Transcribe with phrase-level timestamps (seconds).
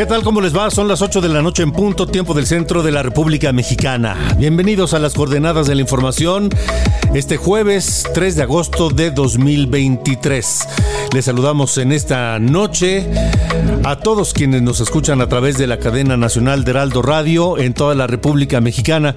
[0.00, 0.22] ¿Qué tal?
[0.22, 0.70] ¿Cómo les va?
[0.70, 4.16] Son las 8 de la noche en punto, tiempo del centro de la República Mexicana.
[4.38, 6.48] Bienvenidos a las coordenadas de la información
[7.12, 10.60] este jueves 3 de agosto de 2023.
[11.12, 13.10] Les saludamos en esta noche
[13.84, 17.74] a todos quienes nos escuchan a través de la cadena nacional de Heraldo Radio en
[17.74, 19.16] toda la República Mexicana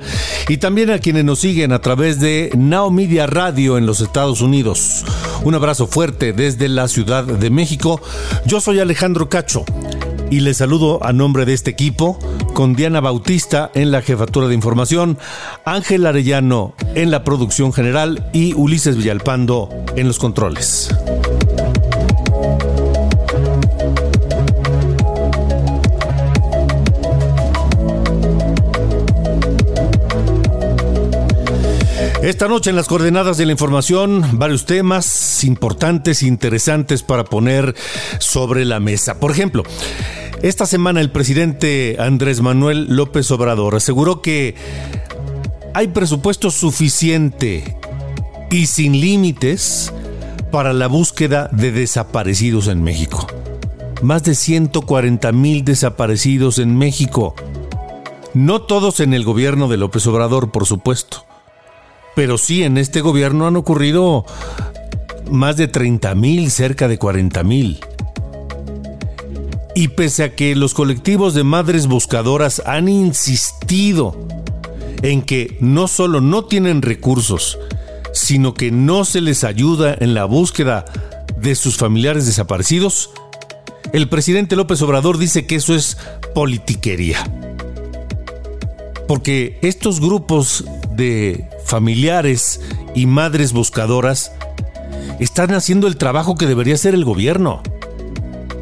[0.50, 4.42] y también a quienes nos siguen a través de Now Media Radio en los Estados
[4.42, 5.06] Unidos.
[5.46, 8.02] Un abrazo fuerte desde la Ciudad de México.
[8.46, 9.64] Yo soy Alejandro Cacho
[10.30, 12.18] y les saludo a nombre de este equipo
[12.54, 15.18] con Diana Bautista en la jefatura de información,
[15.66, 20.90] Ángel Arellano en la producción general y Ulises Villalpando en los controles.
[32.24, 37.76] Esta noche en las coordenadas de la información, varios temas importantes e interesantes para poner
[38.20, 39.20] sobre la mesa.
[39.20, 39.64] Por ejemplo,
[40.42, 44.56] esta semana el presidente Andrés Manuel López Obrador aseguró que
[45.74, 47.78] hay presupuesto suficiente
[48.50, 49.92] y sin límites
[50.50, 53.28] para la búsqueda de desaparecidos en México.
[54.02, 57.36] Más de 140 mil desaparecidos en México.
[58.34, 61.26] No todos en el gobierno de López Obrador, por supuesto
[62.16, 64.26] pero sí en este gobierno han ocurrido
[65.30, 67.80] más de 30 mil, cerca de 40 mil.
[69.76, 74.16] Y pese a que los colectivos de madres buscadoras han insistido
[75.02, 77.58] en que no solo no tienen recursos,
[78.14, 80.86] sino que no se les ayuda en la búsqueda
[81.38, 83.10] de sus familiares desaparecidos,
[83.92, 85.98] el presidente López Obrador dice que eso es
[86.34, 87.18] politiquería.
[89.08, 90.64] Porque estos grupos
[90.96, 92.62] de familiares
[92.94, 94.32] y madres buscadoras
[95.20, 97.64] están haciendo el trabajo que debería hacer el gobierno.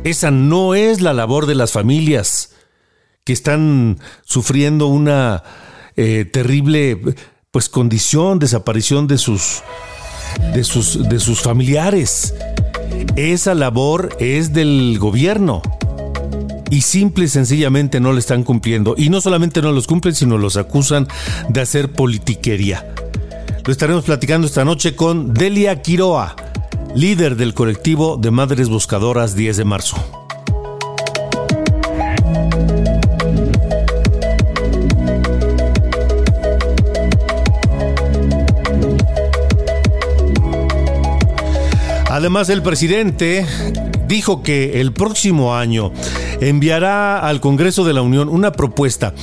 [0.06, 2.54] Esa no es la labor de las familias
[3.26, 5.44] que están sufriendo una
[5.98, 7.02] eh, terrible
[7.52, 9.62] pues condición, desaparición de sus,
[10.54, 12.34] de sus, de sus familiares.
[13.18, 15.62] Esa labor es del gobierno
[16.72, 18.96] y simple y sencillamente no le están cumpliendo.
[18.98, 21.08] Y no solamente no los cumplen, sino los acusan
[21.50, 22.96] de hacer politiquería.
[23.64, 26.36] Lo estaremos platicando esta noche con Delia Quiroa,
[26.96, 29.98] líder del colectivo de Madres Buscadoras 10 de marzo.
[42.10, 43.46] Además, el presidente
[44.08, 45.92] dijo que el próximo año
[46.42, 49.14] enviará al Congreso de la Unión una propuesta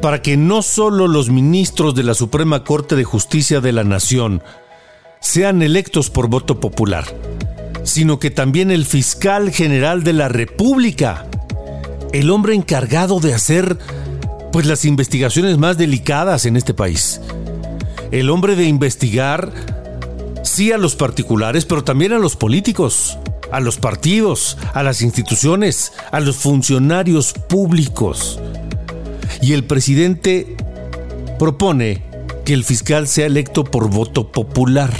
[0.00, 4.42] para que no solo los ministros de la Suprema Corte de Justicia de la Nación
[5.20, 7.04] sean electos por voto popular,
[7.82, 11.26] sino que también el fiscal general de la República,
[12.12, 13.76] el hombre encargado de hacer
[14.52, 17.20] pues las investigaciones más delicadas en este país.
[18.12, 19.52] El hombre de investigar
[20.44, 23.18] sí a los particulares, pero también a los políticos
[23.50, 28.40] a los partidos, a las instituciones, a los funcionarios públicos.
[29.40, 30.56] Y el presidente
[31.38, 32.02] propone
[32.44, 34.92] que el fiscal sea electo por voto popular.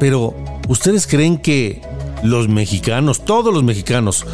[0.00, 0.34] Pero,
[0.68, 1.82] ¿ustedes creen que
[2.22, 4.24] los mexicanos, todos los mexicanos,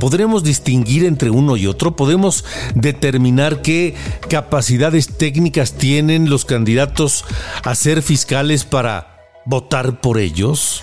[0.00, 1.96] podremos distinguir entre uno y otro?
[1.96, 2.44] ¿Podemos
[2.74, 3.94] determinar qué
[4.28, 7.24] capacidades técnicas tienen los candidatos
[7.64, 9.16] a ser fiscales para
[9.46, 10.82] votar por ellos?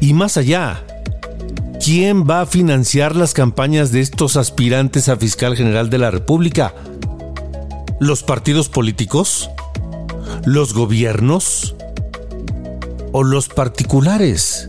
[0.00, 0.84] Y más allá,
[1.84, 6.74] ¿quién va a financiar las campañas de estos aspirantes a fiscal general de la República?
[8.00, 9.50] ¿Los partidos políticos?
[10.44, 11.74] ¿Los gobiernos?
[13.12, 14.68] ¿O los particulares?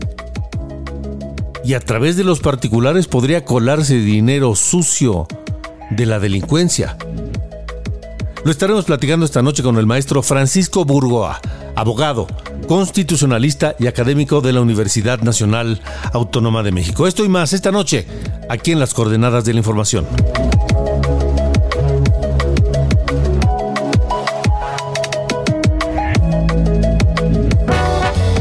[1.64, 5.26] y a través de los particulares podría colarse dinero sucio
[5.90, 6.96] de la delincuencia.
[8.44, 11.40] Lo estaremos platicando esta noche con el maestro Francisco Burgoa,
[11.76, 12.26] abogado,
[12.66, 15.80] constitucionalista y académico de la Universidad Nacional
[16.12, 17.06] Autónoma de México.
[17.06, 18.06] Esto y más esta noche,
[18.48, 20.06] aquí en las coordenadas de la información.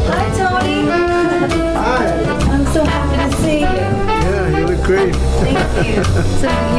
[0.07, 0.85] Hi, Tony.
[1.75, 2.05] Hi.
[2.51, 3.67] I'm so happy to see you.
[3.67, 5.15] Yeah, you look great.
[5.15, 6.75] Thank you.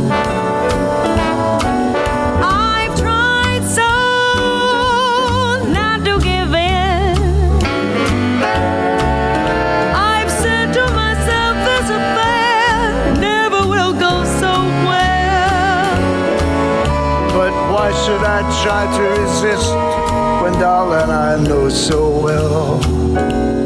[17.81, 19.73] Why should I try to resist
[20.43, 23.60] when, darling, I know so well?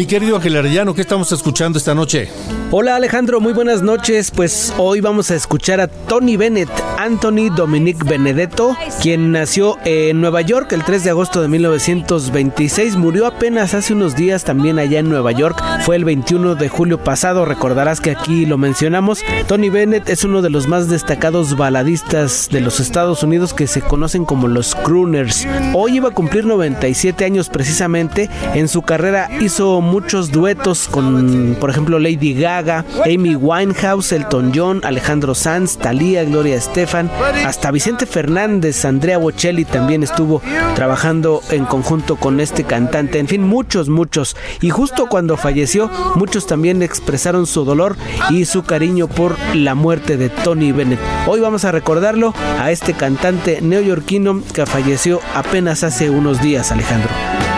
[0.00, 2.30] Mi querido Ángel Arellano, ¿qué estamos escuchando esta noche?
[2.70, 4.30] Hola Alejandro, muy buenas noches.
[4.30, 10.40] Pues hoy vamos a escuchar a Tony Bennett, Anthony Dominic Benedetto, quien nació en Nueva
[10.40, 12.96] York el 3 de agosto de 1926.
[12.96, 15.60] Murió apenas hace unos días también allá en Nueva York.
[15.84, 17.44] Fue el 21 de julio pasado.
[17.44, 19.20] Recordarás que aquí lo mencionamos.
[19.48, 23.82] Tony Bennett es uno de los más destacados baladistas de los Estados Unidos que se
[23.82, 25.46] conocen como los crooners.
[25.74, 28.30] Hoy iba a cumplir 97 años precisamente.
[28.54, 34.80] En su carrera hizo muchos duetos con, por ejemplo, Lady Gaga, Amy Winehouse, Elton John,
[34.84, 37.10] Alejandro Sanz, Thalía, Gloria Estefan,
[37.44, 40.42] hasta Vicente Fernández, Andrea Bocelli también estuvo
[40.76, 43.18] trabajando en conjunto con este cantante.
[43.18, 44.36] En fin, muchos, muchos.
[44.60, 47.96] Y justo cuando falleció, muchos también expresaron su dolor
[48.30, 51.00] y su cariño por la muerte de Tony Bennett.
[51.26, 57.10] Hoy vamos a recordarlo a este cantante neoyorquino que falleció apenas hace unos días, Alejandro.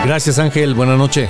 [0.05, 1.29] Gracias Ángel, buena noche.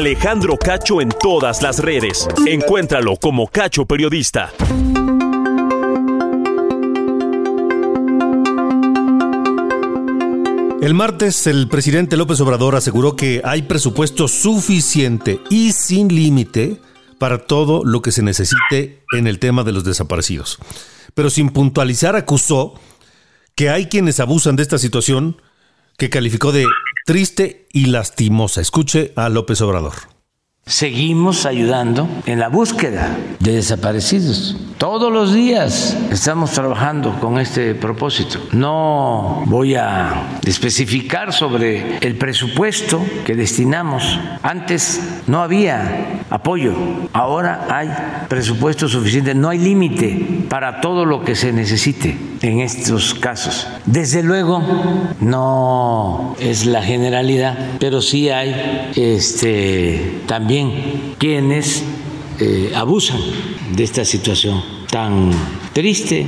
[0.00, 2.26] Alejandro Cacho en todas las redes.
[2.46, 4.50] Encuéntralo como Cacho Periodista.
[10.80, 16.80] El martes el presidente López Obrador aseguró que hay presupuesto suficiente y sin límite
[17.18, 20.58] para todo lo que se necesite en el tema de los desaparecidos.
[21.12, 22.72] Pero sin puntualizar acusó
[23.54, 25.42] que hay quienes abusan de esta situación
[25.98, 26.64] que calificó de
[27.10, 28.60] triste y lastimosa.
[28.60, 30.09] Escuche a López Obrador.
[30.66, 34.56] Seguimos ayudando en la búsqueda de desaparecidos.
[34.78, 38.38] Todos los días estamos trabajando con este propósito.
[38.52, 44.18] No voy a especificar sobre el presupuesto que destinamos.
[44.42, 46.72] Antes no había apoyo,
[47.12, 47.90] ahora hay
[48.28, 49.34] presupuesto suficiente.
[49.34, 53.66] No hay límite para todo lo que se necesite en estos casos.
[53.84, 54.62] Desde luego
[55.20, 60.49] no es la generalidad, pero sí hay este, también
[61.18, 61.84] quienes
[62.40, 63.20] eh, abusan
[63.72, 65.30] de esta situación tan
[65.72, 66.26] triste.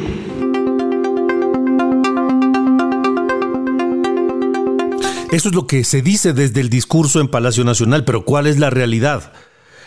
[5.33, 8.59] Eso es lo que se dice desde el discurso en Palacio Nacional, pero ¿cuál es
[8.59, 9.33] la realidad?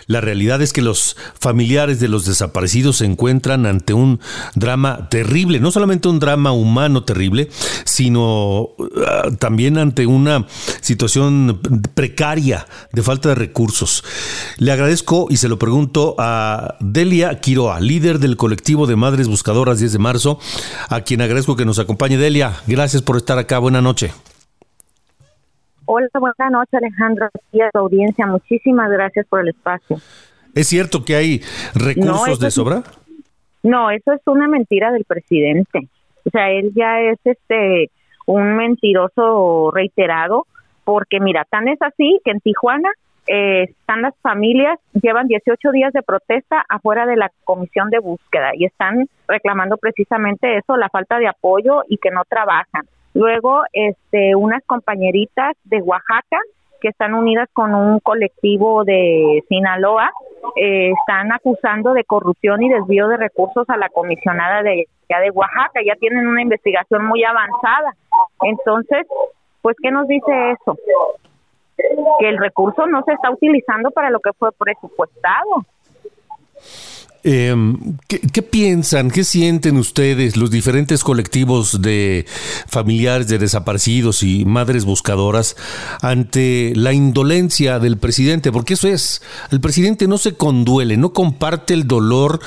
[0.08, 4.20] La realidad es que los familiares de los desaparecidos se encuentran ante un
[4.56, 7.50] drama terrible, no solamente un drama humano terrible,
[7.86, 8.70] sino
[9.06, 10.46] ah, también ante una
[10.82, 11.60] situación
[11.94, 14.04] precaria de falta de recursos.
[14.58, 19.80] Le agradezco y se lo pregunto a Delia Quiroa, líder del colectivo de Madres Buscadoras
[19.80, 20.40] 10 de marzo,
[20.90, 22.18] a quien agradezco que nos acompañe.
[22.18, 23.60] Delia, gracias por estar acá.
[23.60, 24.12] Buena noche.
[25.88, 28.26] Hola, buenas noches Alejandro y a tu audiencia.
[28.26, 29.98] Muchísimas gracias por el espacio.
[30.54, 31.42] ¿Es cierto que hay
[31.74, 32.84] recursos de sobra?
[33.64, 35.88] no, eso es una mentira del presidente.
[36.26, 37.92] O sea, él ya es este
[38.26, 40.48] un mentiroso reiterado
[40.84, 42.90] porque mira, tan es así que en Tijuana
[43.28, 48.52] eh, están las familias, llevan 18 días de protesta afuera de la comisión de búsqueda
[48.56, 52.86] y están reclamando precisamente eso, la falta de apoyo y que no trabajan.
[53.16, 56.38] Luego, este, unas compañeritas de Oaxaca
[56.82, 60.12] que están unidas con un colectivo de Sinaloa
[60.58, 65.32] eh, están acusando de corrupción y desvío de recursos a la comisionada de ya de
[65.32, 65.80] Oaxaca.
[65.86, 67.96] Ya tienen una investigación muy avanzada.
[68.42, 69.08] Entonces,
[69.62, 70.78] pues, ¿qué nos dice eso?
[72.20, 75.66] Que el recurso no se está utilizando para lo que fue presupuestado.
[77.28, 77.56] Eh,
[78.08, 82.28] ¿qué, piensan, qué sienten ustedes, los diferentes colectivos de
[82.68, 85.56] familiares de desaparecidos y madres buscadoras,
[86.04, 88.52] ante la indolencia del presidente?
[88.52, 92.42] Porque eso es, el presidente no se conduele, no comparte el dolor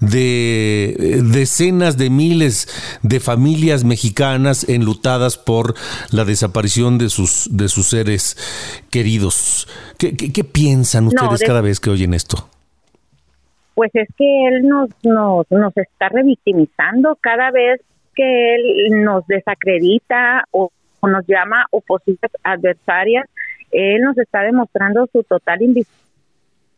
[0.00, 2.68] de eh, decenas de miles
[3.02, 5.74] de familias mexicanas enlutadas por
[6.10, 8.38] la desaparición de sus, de sus seres
[8.88, 9.68] queridos.
[9.98, 10.12] ¿Qué,
[10.42, 12.48] piensan ustedes cada vez que oyen esto?
[13.74, 17.80] Pues es que él nos, nos, nos está revictimizando cada vez
[18.14, 20.70] que él nos desacredita o,
[21.02, 23.26] nos llama oposiciones adversarias,
[23.72, 25.58] él nos está demostrando su total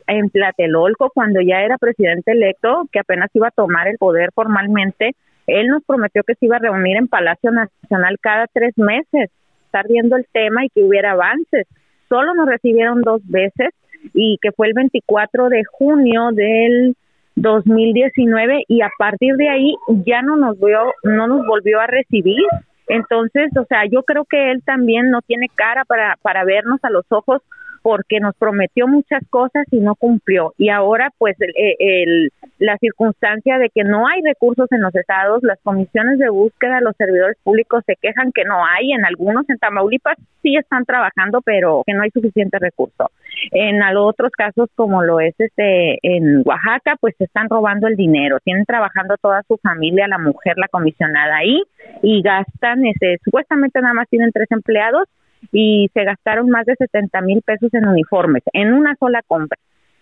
[0.06, 5.14] en Platelolco, cuando ya era presidente electo, que apenas iba a tomar el poder formalmente,
[5.46, 9.30] él nos prometió que se iba a reunir en Palacio Nacional cada tres meses,
[9.66, 11.66] estar viendo el tema y que hubiera avances.
[12.08, 13.70] Solo nos recibieron dos veces
[14.12, 16.96] y que fue el 24 de junio del
[17.36, 22.44] 2019 y a partir de ahí ya no nos vio, no nos volvió a recibir.
[22.86, 26.90] Entonces, o sea, yo creo que él también no tiene cara para, para vernos a
[26.90, 27.40] los ojos
[27.84, 30.54] porque nos prometió muchas cosas y no cumplió.
[30.56, 35.60] Y ahora, pues, el, la circunstancia de que no hay recursos en los estados, las
[35.62, 40.16] comisiones de búsqueda, los servidores públicos se quejan que no hay, en algunos en Tamaulipas
[40.40, 43.10] sí están trabajando, pero que no hay suficiente recurso.
[43.50, 48.38] En otros casos, como lo es este en Oaxaca, pues se están robando el dinero,
[48.42, 51.62] tienen trabajando toda su familia, la mujer, la comisionada ahí,
[52.02, 55.06] y gastan, ese, supuestamente nada más tienen tres empleados,
[55.52, 59.58] y se gastaron más de 70 mil pesos en uniformes en una sola compra.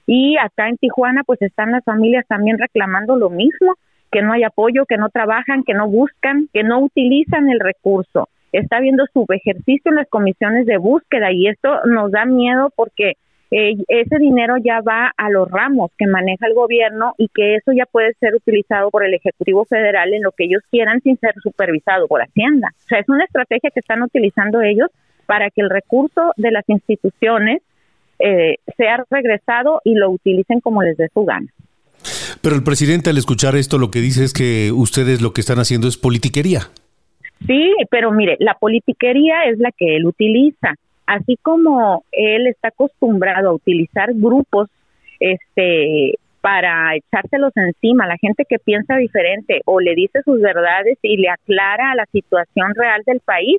[0.07, 3.75] Y acá en Tijuana pues están las familias también reclamando lo mismo,
[4.11, 8.29] que no hay apoyo, que no trabajan, que no buscan, que no utilizan el recurso.
[8.53, 13.15] Está habiendo subejercicio en las comisiones de búsqueda y esto nos da miedo porque
[13.55, 17.73] eh, ese dinero ya va a los ramos que maneja el gobierno y que eso
[17.73, 21.35] ya puede ser utilizado por el Ejecutivo Federal en lo que ellos quieran sin ser
[21.43, 22.69] supervisado por Hacienda.
[22.79, 24.89] O sea, es una estrategia que están utilizando ellos
[25.27, 27.63] para que el recurso de las instituciones
[28.19, 31.49] eh, sea regresado y lo utilicen como les dé su gana.
[32.41, 35.59] Pero el presidente al escuchar esto lo que dice es que ustedes lo que están
[35.59, 36.63] haciendo es politiquería.
[37.47, 40.75] Sí, pero mire, la politiquería es la que él utiliza.
[41.07, 44.69] Así como él está acostumbrado a utilizar grupos
[45.21, 51.17] este para echárselos encima, la gente que piensa diferente o le dice sus verdades y
[51.17, 53.59] le aclara la situación real del país,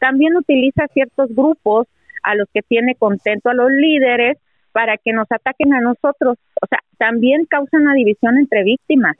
[0.00, 1.86] también utiliza ciertos grupos
[2.22, 4.38] a los que tiene contento a los líderes
[4.72, 6.38] para que nos ataquen a nosotros.
[6.60, 9.16] O sea, también causa una división entre víctimas.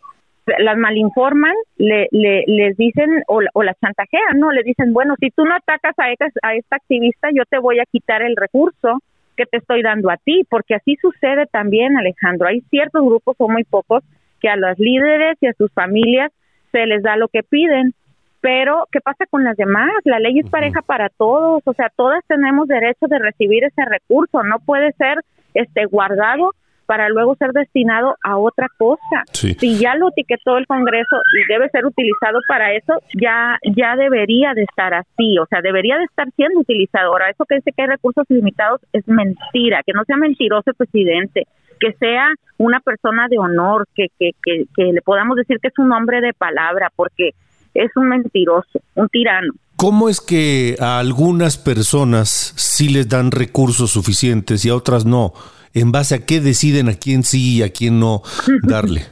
[0.58, 4.50] Las malinforman, le, les dicen o, o las chantajean, ¿no?
[4.50, 7.78] Le dicen, bueno, si tú no atacas a esta, a esta activista, yo te voy
[7.78, 9.00] a quitar el recurso
[9.36, 12.48] que te estoy dando a ti, porque así sucede también, Alejandro.
[12.48, 14.02] Hay ciertos grupos, o muy pocos,
[14.40, 16.32] que a los líderes y a sus familias
[16.72, 17.94] se les da lo que piden
[18.40, 19.90] pero, ¿qué pasa con las demás?
[20.04, 24.42] La ley es pareja para todos, o sea, todas tenemos derecho de recibir ese recurso,
[24.42, 25.18] no puede ser
[25.54, 26.52] este guardado
[26.86, 29.22] para luego ser destinado a otra cosa.
[29.32, 34.54] Si ya lo etiquetó el Congreso y debe ser utilizado para eso, ya ya debería
[34.54, 37.12] de estar así, o sea, debería de estar siendo utilizado.
[37.12, 40.74] Ahora, eso que dice que hay recursos limitados es mentira, que no sea mentiroso el
[40.74, 41.46] presidente,
[41.78, 42.28] que sea
[42.58, 46.20] una persona de honor, que, que, que, que le podamos decir que es un hombre
[46.20, 47.30] de palabra, porque
[47.74, 49.52] es un mentiroso, un tirano.
[49.76, 55.32] ¿Cómo es que a algunas personas sí les dan recursos suficientes y a otras no?
[55.72, 58.22] ¿En base a qué deciden a quién sí y a quién no
[58.62, 59.02] darle?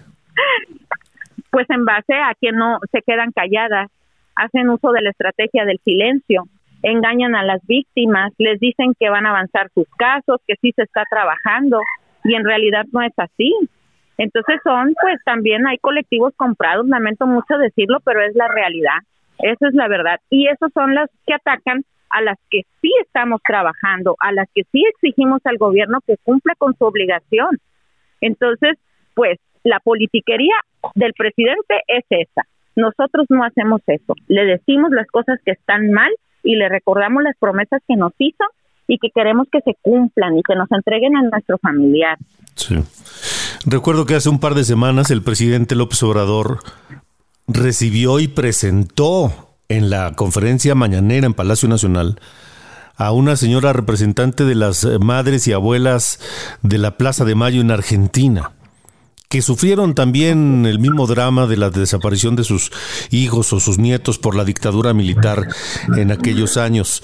[1.50, 3.90] Pues en base a que no se quedan calladas,
[4.36, 6.44] hacen uso de la estrategia del silencio,
[6.82, 10.82] engañan a las víctimas, les dicen que van a avanzar sus casos, que sí se
[10.82, 11.80] está trabajando
[12.24, 13.52] y en realidad no es así.
[14.18, 18.98] Entonces son, pues también hay colectivos comprados, lamento mucho decirlo, pero es la realidad,
[19.38, 20.20] esa es la verdad.
[20.28, 24.62] Y esos son las que atacan a las que sí estamos trabajando, a las que
[24.72, 27.58] sí exigimos al gobierno que cumpla con su obligación.
[28.20, 28.76] Entonces,
[29.14, 30.56] pues la politiquería
[30.94, 32.42] del presidente es esa.
[32.76, 34.14] Nosotros no hacemos eso.
[34.28, 36.10] Le decimos las cosas que están mal
[36.42, 38.44] y le recordamos las promesas que nos hizo
[38.86, 42.16] y que queremos que se cumplan y que nos entreguen a nuestro familiar.
[42.54, 42.76] Sí.
[43.64, 46.60] Recuerdo que hace un par de semanas el presidente López Obrador
[47.46, 52.20] recibió y presentó en la conferencia mañanera en Palacio Nacional
[52.96, 56.18] a una señora representante de las madres y abuelas
[56.62, 58.52] de la Plaza de Mayo en Argentina
[59.28, 62.70] que sufrieron también el mismo drama de la desaparición de sus
[63.10, 65.48] hijos o sus nietos por la dictadura militar
[65.96, 67.02] en aquellos años.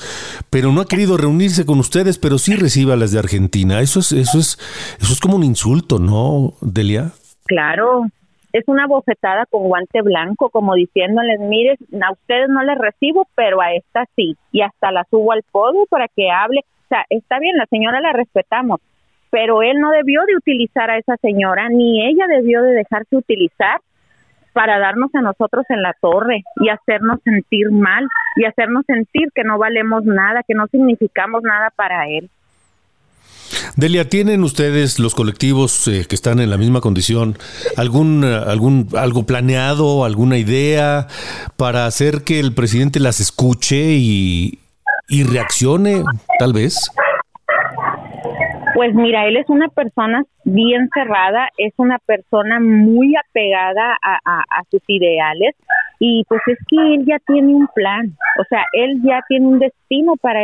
[0.51, 3.81] Pero no ha querido reunirse con ustedes, pero sí recibe a las de Argentina.
[3.81, 4.59] Eso es, eso es,
[5.01, 7.13] eso es como un insulto, ¿no, Delia?
[7.45, 8.07] Claro,
[8.55, 13.61] es una bofetada con guante blanco, como diciéndoles, mire, a ustedes no les recibo, pero
[13.61, 14.37] a esta sí.
[14.51, 16.61] Y hasta la subo al podio para que hable.
[16.85, 18.81] O sea, está bien, la señora la respetamos,
[19.35, 23.81] pero él no debió de utilizar a esa señora, ni ella debió de dejarse utilizar
[24.53, 29.43] para darnos a nosotros en la torre y hacernos sentir mal y hacernos sentir que
[29.43, 32.31] no valemos nada, que no significamos nada para él.
[33.77, 37.37] Delia, ¿tienen ustedes los colectivos eh, que están en la misma condición
[37.77, 41.09] algún eh, algún algo planeado, alguna idea
[41.57, 44.61] para hacer que el presidente las escuche y,
[45.09, 46.05] y reaccione,
[46.39, 46.89] tal vez?
[48.75, 54.83] Pues mira, él es una persona bien cerrada, es una persona muy apegada a, sus
[54.89, 55.55] ideales
[56.01, 59.61] y pues es que él ya tiene un plan, o sea, él ya tiene un
[59.61, 60.41] destino para,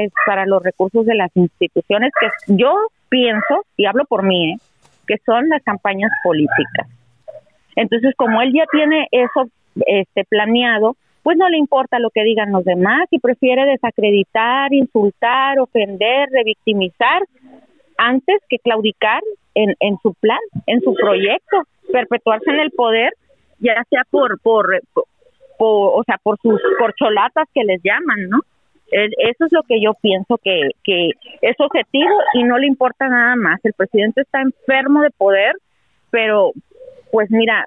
[0.47, 2.73] los recursos de las instituciones que yo
[3.09, 4.57] pienso, y hablo por mí, ¿eh?
[5.09, 6.87] que son las campañas políticas.
[7.75, 9.49] Entonces, como él ya tiene eso
[9.87, 15.59] este, planeado, pues no le importa lo que digan los demás y prefiere desacreditar, insultar,
[15.59, 17.23] ofender, revictimizar
[18.01, 19.23] antes que claudicar
[19.55, 23.13] en, en su plan, en su proyecto, perpetuarse en el poder,
[23.59, 24.81] ya sea por, por,
[25.59, 28.39] o sea, por sus corcholatas que les llaman, ¿no?
[28.91, 31.11] Eso es lo que yo pienso que, que
[31.43, 33.61] es objetivo y no le importa nada más.
[33.65, 35.55] El presidente está enfermo de poder,
[36.11, 36.53] pero
[37.13, 37.67] pues mira,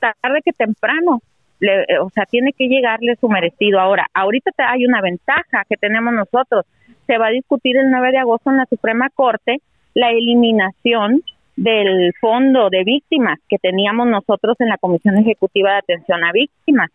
[0.00, 1.22] tarde que temprano,
[1.60, 3.80] le, o sea, tiene que llegarle su merecido.
[3.80, 6.66] Ahora, ahorita hay una ventaja que tenemos nosotros.
[7.08, 9.62] Se va a discutir el 9 de agosto en la Suprema Corte
[9.94, 11.22] la eliminación
[11.56, 16.90] del fondo de víctimas que teníamos nosotros en la Comisión Ejecutiva de Atención a Víctimas,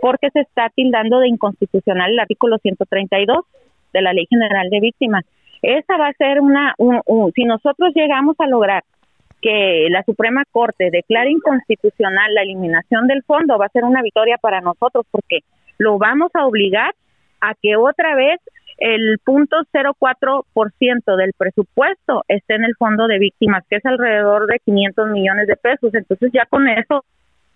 [0.00, 3.44] porque se está tildando de inconstitucional el artículo 132
[3.92, 5.24] de la Ley General de Víctimas.
[5.60, 6.74] Esa va a ser una,
[7.34, 8.84] si nosotros llegamos a lograr
[9.42, 14.38] que la Suprema Corte declare inconstitucional la eliminación del fondo, va a ser una victoria
[14.38, 15.40] para nosotros porque
[15.76, 16.94] lo vamos a obligar
[17.40, 18.40] a que otra vez
[18.78, 24.60] el punto 0,4% del presupuesto está en el fondo de víctimas, que es alrededor de
[24.60, 25.92] 500 millones de pesos.
[25.94, 27.04] Entonces ya con eso,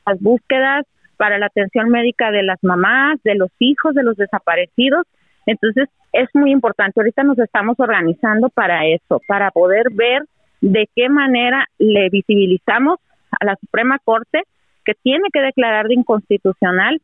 [0.05, 0.85] las búsquedas
[1.17, 5.07] para la atención médica de las mamás, de los hijos, de los desaparecidos,
[5.47, 7.01] entonces es muy importante.
[7.01, 10.25] Ahorita nos estamos organizando para eso, para poder ver
[10.61, 12.99] de qué manera le visibilizamos
[13.41, 14.43] a la Suprema Corte
[14.85, 17.01] que tiene que declarar de inconstitucional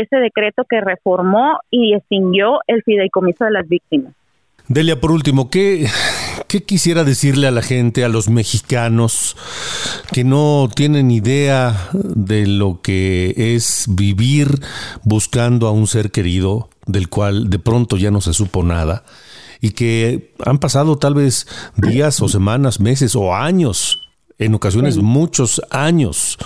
[0.00, 4.12] ese decreto que reformó y extinguió el fideicomiso de las víctimas.
[4.66, 5.86] Delia, por último, ¿qué,
[6.48, 9.36] ¿qué quisiera decirle a la gente, a los mexicanos
[10.10, 14.48] que no tienen idea de lo que es vivir
[15.02, 19.04] buscando a un ser querido del cual de pronto ya no se supo nada
[19.60, 24.03] y que han pasado tal vez días o semanas, meses o años
[24.38, 26.38] en ocasiones muchos años.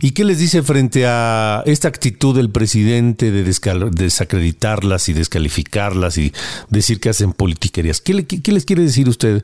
[0.00, 6.32] ¿Y qué les dice frente a esta actitud del presidente de desacreditarlas y descalificarlas y
[6.70, 8.00] decir que hacen politiquerías?
[8.00, 8.12] ¿Qué,
[8.52, 9.42] les quiere decir usted?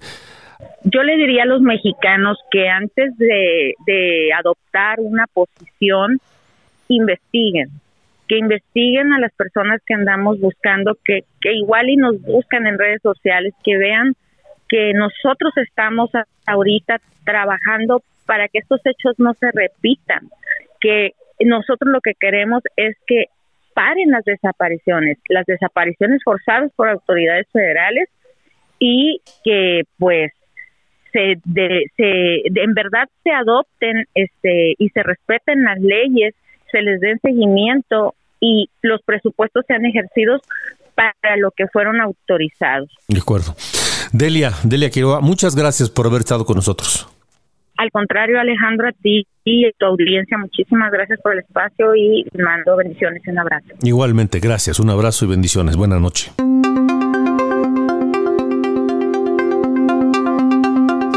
[0.85, 3.75] Yo le diría a los mexicanos que antes de,
[4.39, 6.19] adoptar una posición,
[6.89, 7.69] investiguen,
[8.29, 12.79] que investiguen a las personas que andamos buscando, que, que igual y nos buscan en
[12.79, 14.15] redes sociales, que vean
[14.71, 16.11] que nosotros estamos
[16.47, 20.31] ahorita trabajando para que estos hechos no se repitan,
[20.81, 23.25] que nosotros lo que queremos es que
[23.75, 28.09] paren las desapariciones, las desapariciones forzadas por autoridades federales
[28.79, 30.33] y que pues
[31.13, 36.35] se, de, se en verdad se adopten este y se respeten las leyes,
[36.71, 40.41] se les den seguimiento y los presupuestos sean ejercidos
[40.95, 42.91] para lo que fueron autorizados.
[43.09, 43.55] De acuerdo.
[44.13, 47.09] Delia, Delia Quiroga, muchas gracias por haber estado con nosotros.
[47.77, 52.27] Al contrario, Alejandro, a ti y a tu audiencia, muchísimas gracias por el espacio y
[52.39, 53.69] mando bendiciones y un abrazo.
[53.83, 54.81] Igualmente, gracias.
[54.81, 55.77] Un abrazo y bendiciones.
[55.77, 56.31] Buenas noches.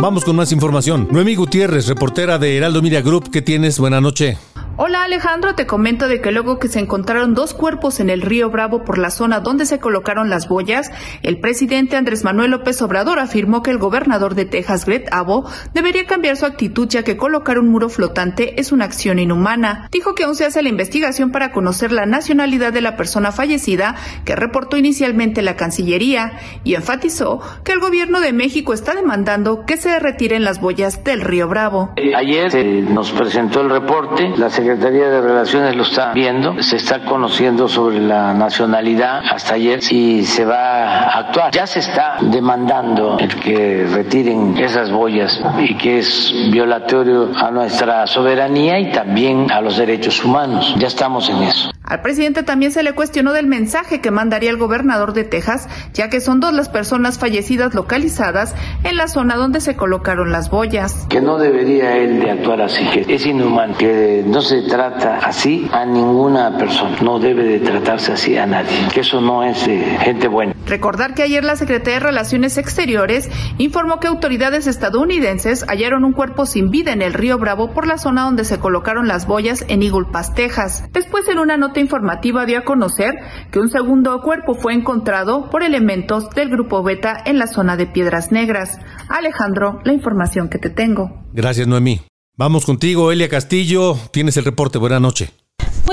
[0.02, 1.08] Vamos con más información.
[1.12, 3.80] Noemí Gutiérrez, reportera de Heraldo Media Group, ¿qué tienes?
[3.80, 4.38] Buenas noches.
[4.76, 8.50] Hola Alejandro, te comento de que luego que se encontraron dos cuerpos en el río
[8.50, 13.20] Bravo por la zona donde se colocaron las boyas, el presidente Andrés Manuel López Obrador
[13.20, 17.60] afirmó que el gobernador de Texas, Greg Abbott, debería cambiar su actitud ya que colocar
[17.60, 19.90] un muro flotante es una acción inhumana.
[19.92, 23.96] Dijo que aún se hace la investigación para conocer la nacionalidad de la persona fallecida
[24.26, 26.34] que reportó inicialmente la Cancillería
[26.64, 31.22] y enfatizó que el gobierno de México está demandando que se retiren las boyas del
[31.22, 31.94] río Bravo.
[32.16, 32.56] Ayer
[32.90, 38.00] nos presentó el reporte, la Secretaría de Relaciones lo está viendo, se está conociendo sobre
[38.00, 41.52] la nacionalidad hasta ayer y se va a actuar.
[41.52, 48.08] Ya se está demandando el que retiren esas boyas y que es violatorio a nuestra
[48.08, 50.74] soberanía y también a los derechos humanos.
[50.78, 51.70] Ya estamos en eso.
[51.84, 56.10] Al presidente también se le cuestionó del mensaje que mandaría el gobernador de Texas, ya
[56.10, 61.06] que son dos las personas fallecidas localizadas en la zona donde se colocaron las boyas.
[61.10, 65.70] Que no debería él de actuar así, que es inhumano, que no se trata así
[65.74, 70.30] a ninguna persona, no debe de tratarse así a nadie, que eso no es gente
[70.30, 70.53] buena.
[70.74, 76.48] Recordar que ayer la Secretaría de Relaciones Exteriores informó que autoridades estadounidenses hallaron un cuerpo
[76.48, 79.84] sin vida en el río Bravo por la zona donde se colocaron las boyas en
[80.12, 80.86] Pass, Texas.
[80.92, 83.14] Después en una nota informativa dio a conocer
[83.52, 87.86] que un segundo cuerpo fue encontrado por elementos del grupo Beta en la zona de
[87.86, 88.80] Piedras Negras.
[89.10, 91.24] Alejandro, la información que te tengo.
[91.34, 92.02] Gracias, Noemí.
[92.36, 93.96] Vamos contigo, Elia Castillo.
[94.12, 94.80] Tienes el reporte.
[94.80, 95.43] Buenas noches.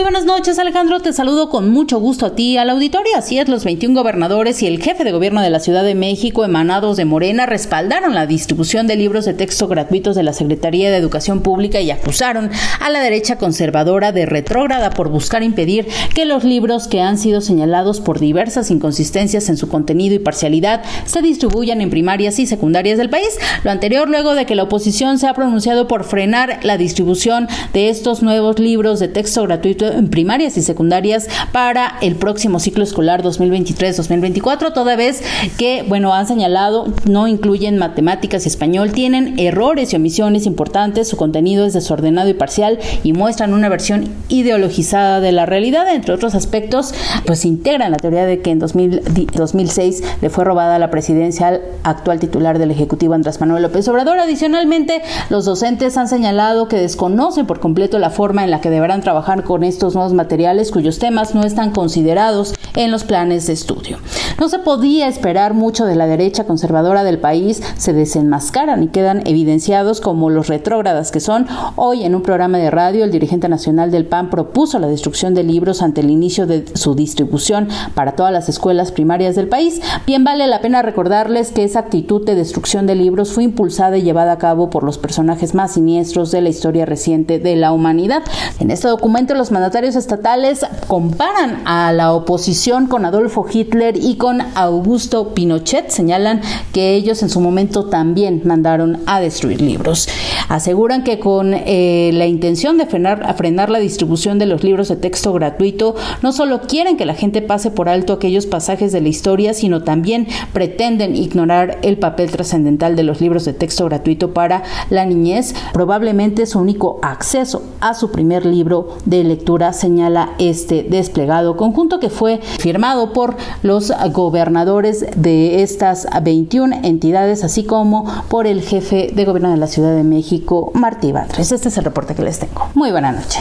[0.01, 1.01] Muy buenas noches, Alejandro.
[1.01, 3.19] Te saludo con mucho gusto a ti, al auditorio.
[3.19, 6.43] Así es, los 21 gobernadores y el jefe de gobierno de la Ciudad de México,
[6.43, 10.97] emanados de Morena, respaldaron la distribución de libros de texto gratuitos de la Secretaría de
[10.97, 16.45] Educación Pública y acusaron a la derecha conservadora de retrógrada por buscar impedir que los
[16.45, 21.83] libros que han sido señalados por diversas inconsistencias en su contenido y parcialidad se distribuyan
[21.83, 23.39] en primarias y secundarias del país.
[23.65, 27.91] Lo anterior luego de que la oposición se ha pronunciado por frenar la distribución de
[27.91, 33.23] estos nuevos libros de texto gratuito en primarias y secundarias para el próximo ciclo escolar
[33.23, 35.23] 2023-2024, toda vez
[35.59, 41.17] que, bueno, han señalado no incluyen matemáticas y español, tienen errores y omisiones importantes, su
[41.17, 46.35] contenido es desordenado y parcial y muestran una versión ideologizada de la realidad, entre otros
[46.35, 46.95] aspectos,
[47.27, 49.03] pues integran la teoría de que en 2000,
[49.35, 54.19] 2006 le fue robada la presidencia al actual titular del Ejecutivo Andrés Manuel López Obrador.
[54.19, 59.01] Adicionalmente, los docentes han señalado que desconocen por completo la forma en la que deberán
[59.01, 63.99] trabajar con estos nuevos materiales cuyos temas no están considerados en los planes de estudio.
[64.39, 69.27] No se podía esperar mucho de la derecha conservadora del país, se desenmascaran y quedan
[69.27, 71.47] evidenciados como los retrógradas que son.
[71.77, 75.43] Hoy en un programa de radio el dirigente nacional del PAN propuso la destrucción de
[75.43, 79.81] libros ante el inicio de su distribución para todas las escuelas primarias del país.
[80.07, 84.03] Bien vale la pena recordarles que esa actitud de destrucción de libros fue impulsada y
[84.03, 88.23] llevada a cabo por los personajes más siniestros de la historia reciente de la humanidad.
[88.59, 94.41] En este documento los mandatarios estatales comparan a la oposición con Adolfo Hitler y con
[94.55, 95.91] Augusto Pinochet.
[95.91, 96.41] Señalan
[96.73, 100.09] que ellos en su momento también mandaron a destruir libros.
[100.49, 104.97] Aseguran que con eh, la intención de frenar, frenar la distribución de los libros de
[104.97, 109.09] texto gratuito, no solo quieren que la gente pase por alto aquellos pasajes de la
[109.09, 114.65] historia, sino también pretenden ignorar el papel trascendental de los libros de texto gratuito para
[114.91, 121.57] la niñez, probablemente su único acceso a su primer libro de lectura señala este desplegado
[121.57, 128.63] conjunto que fue firmado por los gobernadores de estas 21 entidades, así como por el
[128.63, 131.53] jefe de gobierno de la Ciudad de México, Martí Batres.
[131.53, 132.69] Este es el reporte que les tengo.
[132.75, 133.41] Muy buena noche.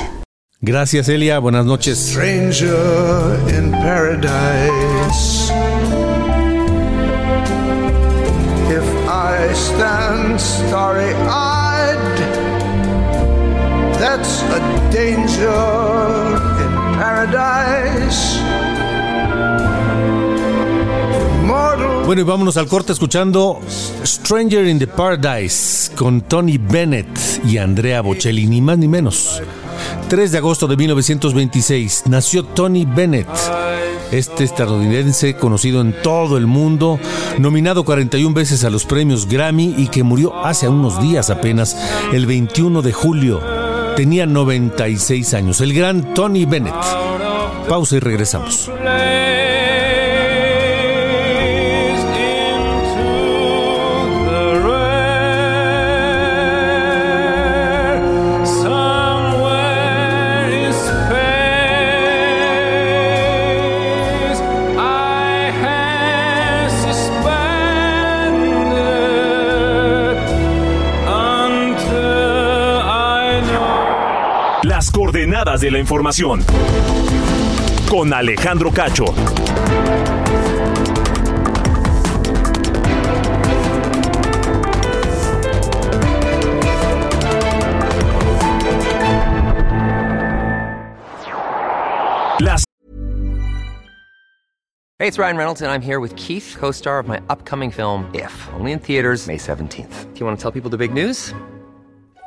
[0.61, 1.39] Gracias, Elia.
[1.39, 1.97] Buenas noches.
[1.97, 5.51] Stranger in paradise.
[8.69, 11.48] If I stand starry eyed,
[14.09, 14.59] that's a
[14.91, 15.61] danger
[16.63, 18.39] in paradise.
[21.45, 23.59] Mortal Bueno, y vámonos al corte escuchando
[24.03, 27.07] Stranger in the Paradise con Tony Bennett
[27.45, 29.43] y Andrea Bocelli, ni más ni menos.
[30.07, 33.29] 3 de agosto de 1926 nació Tony Bennett.
[34.11, 36.99] este estadounidense conocido en todo el mundo,
[37.37, 41.77] nominado 41 veces a los premios Grammy y que murió hace unos días apenas,
[42.11, 43.58] el 21 de julio.
[43.99, 46.73] Tenía 96 años, el gran Tony Bennett.
[47.67, 48.71] Pausa y regresamos.
[75.39, 76.43] De la información.
[77.89, 79.05] Con Alejandro Cacho.
[92.41, 92.65] Las
[94.99, 98.11] Hey, it's Ryan Reynolds, and I'm here with Keith, co star of my upcoming film,
[98.13, 100.13] If, only in theaters, May 17th.
[100.13, 101.33] Do you want to tell people the big news?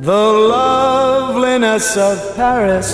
[0.00, 2.88] The loveliness of Paris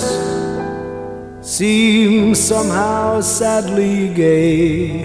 [1.42, 5.04] seems somehow sadly gay.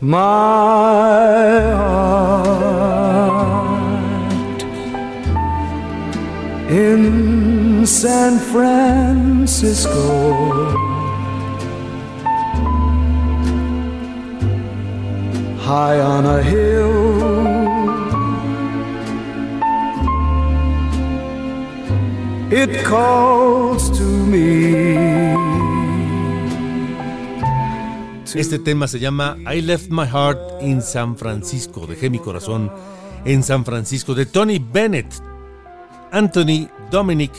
[0.00, 0.20] my
[1.76, 2.62] heart
[6.70, 9.90] in San Francisco.
[15.58, 17.60] High on a hill
[22.52, 25.19] it calls to me.
[28.34, 31.86] Este tema se llama I Left My Heart in San Francisco.
[31.86, 32.70] Dejé mi corazón
[33.24, 35.12] en San Francisco de Tony Bennett.
[36.12, 37.32] Anthony Dominic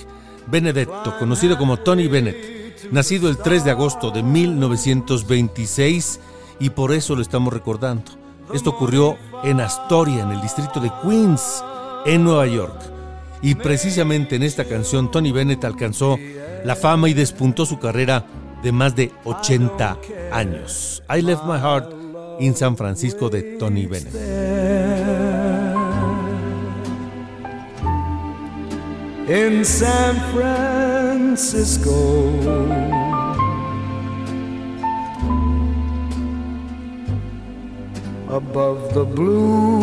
[0.48, 6.20] Benedetto, conocido como Tony Bennett, nacido el 3 de agosto de 1926
[6.60, 8.12] y por eso lo estamos recordando.
[8.54, 11.64] Esto ocurrió en Astoria, en el distrito de Queens,
[12.06, 12.82] en Nueva York.
[13.42, 16.18] Y precisamente en esta canción Tony Bennett alcanzó
[16.66, 18.26] la fama y despuntó su carrera
[18.64, 19.98] de más de 80
[20.32, 21.04] años.
[21.10, 21.94] I Left My Heart
[22.40, 25.22] in San Francisco de Tony Bennett.
[29.32, 31.92] in San Francisco.
[38.28, 39.82] Above the blue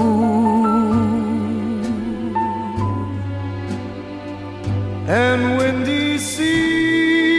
[5.06, 7.37] and windy sea.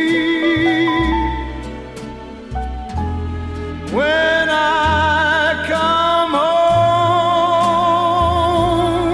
[3.91, 6.33] When I come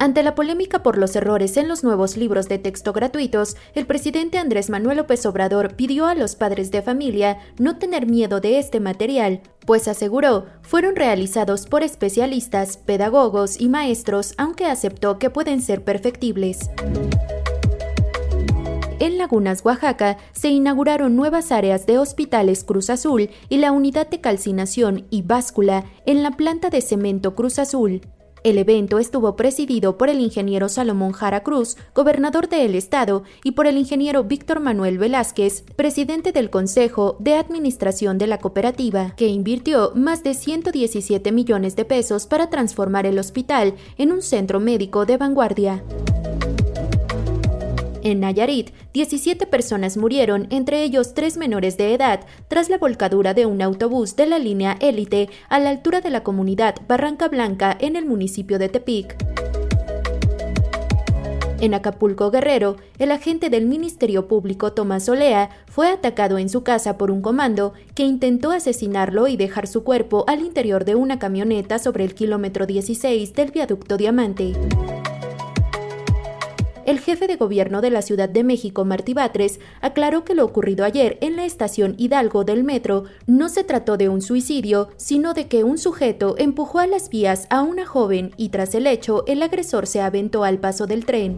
[0.00, 4.38] Ante la polémica por los errores en los nuevos libros de texto gratuitos, el presidente
[4.38, 8.80] Andrés Manuel López Obrador pidió a los padres de familia no tener miedo de este
[8.80, 15.84] material, pues aseguró fueron realizados por especialistas, pedagogos y maestros, aunque aceptó que pueden ser
[15.84, 16.70] perfectibles.
[19.00, 24.22] En Lagunas, Oaxaca, se inauguraron nuevas áreas de hospitales Cruz Azul y la unidad de
[24.22, 28.00] calcinación y báscula en la planta de cemento Cruz Azul.
[28.42, 33.66] El evento estuvo presidido por el ingeniero Salomón Jara Cruz, gobernador del estado, y por
[33.66, 39.92] el ingeniero Víctor Manuel Velázquez, presidente del Consejo de Administración de la cooperativa, que invirtió
[39.94, 45.18] más de 117 millones de pesos para transformar el hospital en un centro médico de
[45.18, 45.84] vanguardia.
[48.02, 53.46] En Nayarit, 17 personas murieron, entre ellos tres menores de edad, tras la volcadura de
[53.46, 57.96] un autobús de la línea élite a la altura de la comunidad Barranca Blanca en
[57.96, 59.16] el municipio de Tepic.
[61.60, 66.96] En Acapulco Guerrero, el agente del Ministerio Público Tomás Olea fue atacado en su casa
[66.96, 71.78] por un comando que intentó asesinarlo y dejar su cuerpo al interior de una camioneta
[71.78, 74.54] sobre el kilómetro 16 del viaducto Diamante.
[76.86, 80.84] El jefe de gobierno de la Ciudad de México, Martí Batres, aclaró que lo ocurrido
[80.84, 85.48] ayer en la estación Hidalgo del metro no se trató de un suicidio, sino de
[85.48, 89.42] que un sujeto empujó a las vías a una joven y tras el hecho el
[89.42, 91.36] agresor se aventó al paso del tren.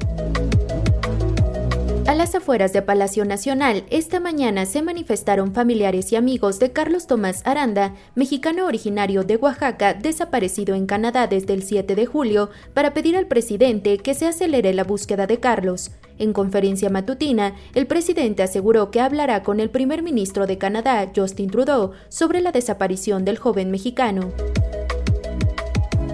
[2.13, 7.07] A las afueras de Palacio Nacional, esta mañana se manifestaron familiares y amigos de Carlos
[7.07, 12.93] Tomás Aranda, mexicano originario de Oaxaca, desaparecido en Canadá desde el 7 de julio, para
[12.93, 15.93] pedir al presidente que se acelere la búsqueda de Carlos.
[16.19, 21.49] En conferencia matutina, el presidente aseguró que hablará con el primer ministro de Canadá, Justin
[21.49, 24.35] Trudeau, sobre la desaparición del joven mexicano.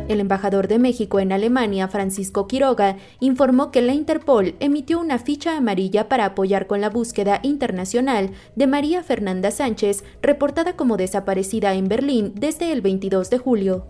[0.08, 5.56] El embajador de México en Alemania, Francisco Quiroga, informó que la Interpol emitió una ficha
[5.56, 11.88] amarilla para apoyar con la búsqueda internacional de María Fernanda Sánchez, reportada como desaparecida en
[11.88, 13.86] Berlín desde el 22 de julio.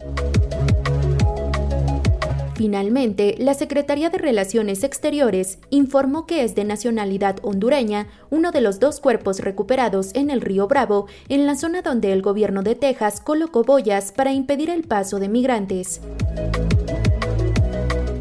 [2.58, 8.80] Finalmente, la Secretaría de Relaciones Exteriores informó que es de nacionalidad hondureña uno de los
[8.80, 13.20] dos cuerpos recuperados en el río Bravo, en la zona donde el gobierno de Texas
[13.20, 16.00] colocó boyas para impedir el paso de migrantes.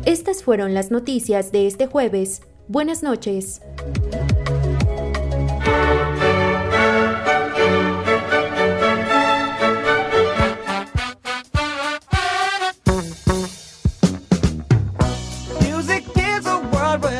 [0.06, 2.43] Estas fueron las noticias de este jueves.
[2.67, 3.62] Buenas noches.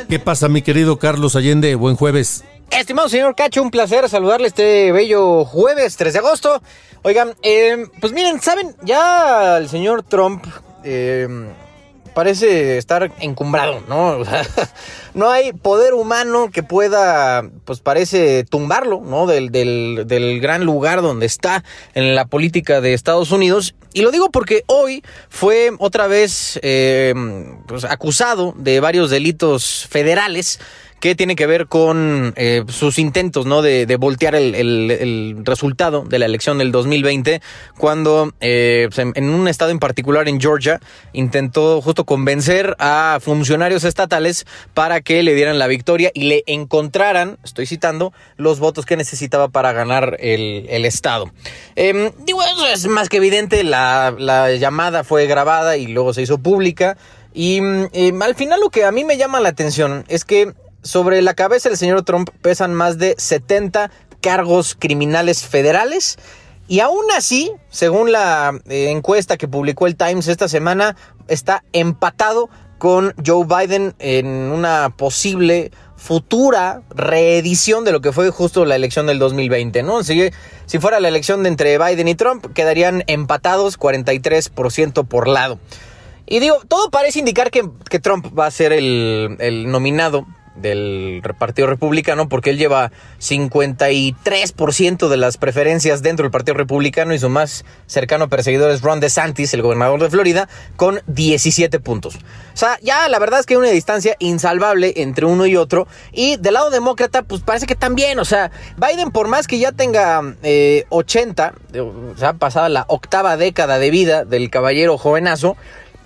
[0.10, 1.76] ¿Qué pasa, mi querido Carlos Allende?
[1.76, 2.46] Buen jueves.
[2.70, 6.62] Estimado señor Cacho, un placer saludarle este bello jueves 3 de agosto.
[7.04, 8.74] Oigan, eh, pues miren, ¿saben?
[8.84, 10.46] Ya el señor Trump
[10.86, 11.28] eh,
[12.18, 14.18] parece estar encumbrado, ¿no?
[15.14, 19.28] No hay poder humano que pueda, pues parece tumbarlo, ¿no?
[19.28, 23.76] Del, del, del gran lugar donde está en la política de Estados Unidos.
[23.94, 27.14] Y lo digo porque hoy fue otra vez eh,
[27.68, 30.60] pues, acusado de varios delitos federales
[31.00, 33.62] que tiene que ver con eh, sus intentos ¿no?
[33.62, 37.42] de, de voltear el, resultado de la elección del 2020,
[37.78, 40.80] cuando eh, pues, en un estado en particular en Georgia
[41.14, 47.38] intentó justo convencer a funcionarios estatales para que le dieran la victoria y le encontraran,
[47.44, 51.32] estoy citando, los votos que necesitaba para ganar el, estado.
[51.76, 56.22] Eh, digo, eso es más que evidente, la, la llamada fue grabada y luego se
[56.22, 56.98] hizo pública.
[57.34, 60.54] Y al final lo que a mí me llama la atención es que
[60.88, 66.18] sobre la cabeza del señor Trump pesan más de 70 cargos criminales federales.
[66.68, 70.96] Y aún así, según la eh, encuesta que publicó el Times esta semana,
[71.28, 78.66] está empatado con Joe Biden en una posible futura reedición de lo que fue justo
[78.66, 80.04] la elección del 2020, ¿no?
[80.04, 80.30] Si,
[80.66, 85.60] si fuera la elección de entre Biden y Trump, quedarían empatados 43% por lado.
[86.28, 90.28] Y digo, todo parece indicar que, que Trump va a ser el, el nominado
[90.62, 97.20] del Partido Republicano porque él lleva 53% de las preferencias dentro del Partido Republicano y
[97.20, 102.16] su más cercano perseguidor es Ron DeSantis, el gobernador de Florida, con 17 puntos.
[102.16, 105.88] O sea, ya la verdad es que hay una distancia insalvable entre uno y otro
[106.12, 109.72] y del lado demócrata pues parece que también, o sea, Biden por más que ya
[109.72, 115.58] tenga eh, 80, o sea, pasada la octava década de vida del caballero jovenazo,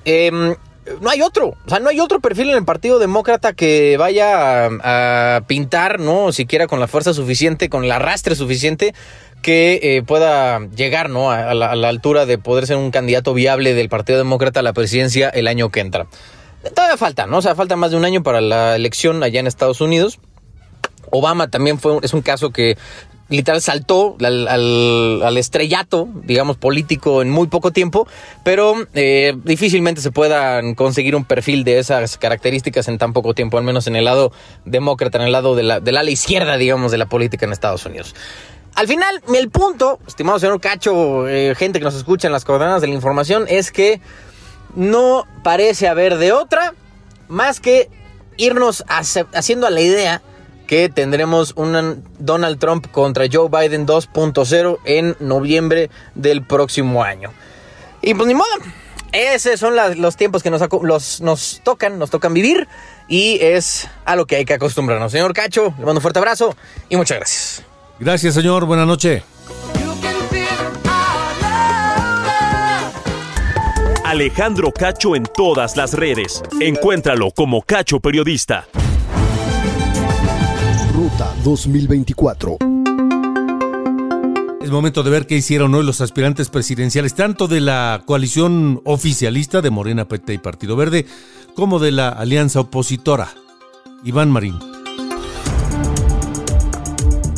[0.05, 0.55] eh,
[0.99, 4.65] no hay otro, o sea, no hay otro perfil en el Partido Demócrata que vaya
[4.65, 6.31] a, pintar, ¿no?
[6.31, 8.93] Siquiera con la fuerza suficiente, con el arrastre suficiente
[9.41, 11.31] que eh, pueda llegar, ¿no?
[11.31, 14.63] A la, a la, altura de poder ser un candidato viable del Partido Demócrata a
[14.63, 16.07] la presidencia el año que entra.
[16.75, 17.37] Todavía falta, ¿no?
[17.37, 20.19] O sea, falta más de un año para la elección allá en Estados Unidos.
[21.09, 22.77] Obama también fue, es un caso que
[23.31, 24.47] literal saltó al,
[25.23, 28.07] al, estrellato, digamos, político en muy poco tiempo,
[28.43, 33.57] pero eh, difícilmente se puedan conseguir un perfil de esas características en tan poco tiempo,
[33.57, 34.33] al menos en el lado
[34.65, 37.85] demócrata, en el lado de la, del ala izquierda, digamos, de la política en Estados
[37.85, 38.13] Unidos.
[38.75, 42.81] Al final, el punto, estimado señor Cacho, eh, gente que nos escucha en las coordenadas
[42.81, 44.01] de la información, es que
[44.75, 46.73] no parece haber de otra
[47.29, 47.89] más que
[48.35, 50.21] irnos haciendo a la idea
[50.71, 57.33] que tendremos un Donald Trump contra Joe Biden 2.0 en noviembre del próximo año.
[58.01, 58.47] Y pues ni modo,
[59.11, 62.69] esos son los tiempos que nos, nos tocan, nos tocan vivir
[63.09, 65.11] y es a lo que hay que acostumbrarnos.
[65.11, 66.55] Señor Cacho, le mando un fuerte abrazo
[66.87, 67.63] y muchas gracias.
[67.99, 68.63] Gracias, señor.
[68.63, 69.23] Buenas noches.
[74.05, 76.41] Alejandro Cacho en todas las redes.
[76.61, 78.67] Encuéntralo como Cacho Periodista.
[80.93, 82.57] Ruta 2024.
[84.61, 89.61] Es momento de ver qué hicieron hoy los aspirantes presidenciales, tanto de la coalición oficialista
[89.61, 91.05] de Morena, PT y Partido Verde,
[91.55, 93.29] como de la alianza opositora.
[94.03, 94.70] Iván Marín.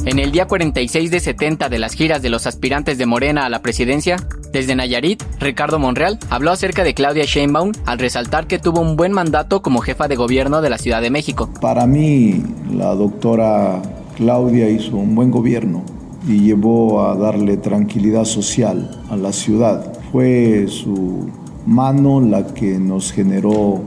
[0.06, 3.50] En el día 46 de 70 de las giras de los aspirantes de Morena a
[3.50, 4.18] la presidencia,
[4.52, 9.14] desde Nayarit, Ricardo Monreal habló acerca de Claudia Sheinbaum al resaltar que tuvo un buen
[9.14, 11.50] mandato como jefa de gobierno de la Ciudad de México.
[11.62, 13.82] Para mí, la doctora
[14.18, 15.86] Claudia hizo un buen gobierno
[16.28, 19.94] y llevó a darle tranquilidad social a la ciudad.
[20.12, 21.30] Fue su
[21.66, 23.82] mano la que nos generó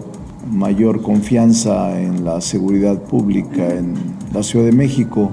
[0.50, 3.94] mayor confianza en la seguridad pública en
[4.32, 5.30] la Ciudad de México.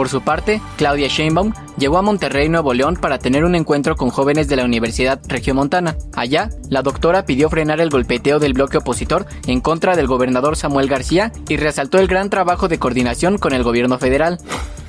[0.00, 4.08] Por su parte, Claudia Sheinbaum llegó a Monterrey, Nuevo León, para tener un encuentro con
[4.08, 5.94] jóvenes de la Universidad Regiomontana.
[6.16, 10.88] Allá, la doctora pidió frenar el golpeteo del bloque opositor en contra del gobernador Samuel
[10.88, 14.38] García y resaltó el gran trabajo de coordinación con el gobierno federal.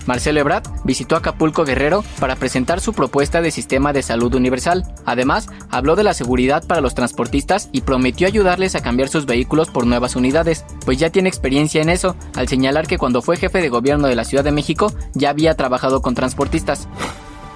[0.05, 4.83] Marcelo Ebrard visitó Acapulco Guerrero para presentar su propuesta de sistema de salud universal.
[5.05, 9.69] Además, habló de la seguridad para los transportistas y prometió ayudarles a cambiar sus vehículos
[9.69, 13.61] por nuevas unidades, pues ya tiene experiencia en eso, al señalar que cuando fue jefe
[13.61, 16.87] de gobierno de la Ciudad de México ya había trabajado con transportistas.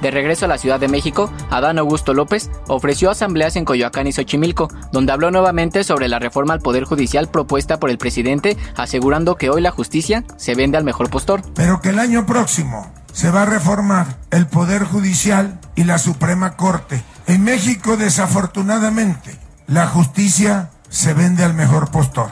[0.01, 4.11] De regreso a la Ciudad de México, Adán Augusto López ofreció asambleas en Coyoacán y
[4.11, 9.35] Xochimilco, donde habló nuevamente sobre la reforma al Poder Judicial propuesta por el presidente, asegurando
[9.35, 11.41] que hoy la justicia se vende al mejor postor.
[11.53, 16.57] Pero que el año próximo se va a reformar el Poder Judicial y la Suprema
[16.57, 17.01] Corte.
[17.27, 19.37] En México, desafortunadamente,
[19.67, 22.29] la justicia se vende al mejor postor.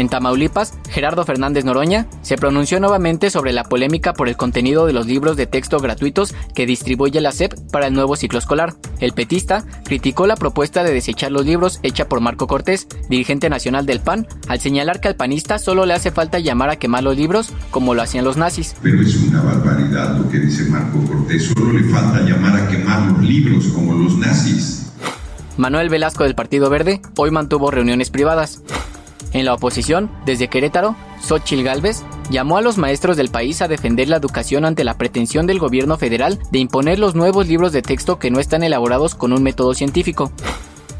[0.00, 4.94] En Tamaulipas, Gerardo Fernández Noroña se pronunció nuevamente sobre la polémica por el contenido de
[4.94, 8.72] los libros de texto gratuitos que distribuye la SEP para el nuevo ciclo escolar.
[9.00, 13.84] El petista criticó la propuesta de desechar los libros hecha por Marco Cortés, dirigente nacional
[13.84, 17.18] del PAN, al señalar que al panista solo le hace falta llamar a quemar los
[17.18, 18.76] libros como lo hacían los nazis.
[18.82, 23.02] Pero es una barbaridad lo que dice Marco Cortés, solo le falta llamar a quemar
[23.12, 24.92] los libros como los nazis.
[25.58, 28.62] Manuel Velasco del Partido Verde hoy mantuvo reuniones privadas.
[29.32, 34.08] En la oposición, desde Querétaro, Xochil Gálvez llamó a los maestros del país a defender
[34.08, 38.18] la educación ante la pretensión del gobierno federal de imponer los nuevos libros de texto
[38.18, 40.32] que no están elaborados con un método científico.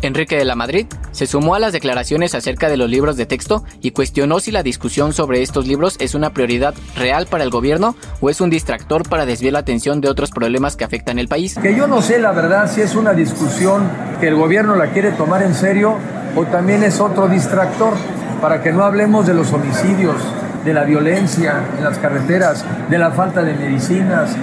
[0.02, 3.64] Enrique de la Madrid se sumó a las declaraciones acerca de los libros de texto
[3.80, 7.94] y cuestionó si la discusión sobre estos libros es una prioridad real para el gobierno
[8.20, 11.58] o es un distractor para desviar la atención de otros problemas que afectan el país.
[11.60, 13.88] Que yo no sé la verdad si es una discusión
[14.20, 15.96] que el gobierno la quiere tomar en serio
[16.36, 17.94] o también es otro distractor
[18.40, 20.16] para que no hablemos de los homicidios,
[20.64, 24.34] de la violencia en las carreteras, de la falta de medicinas.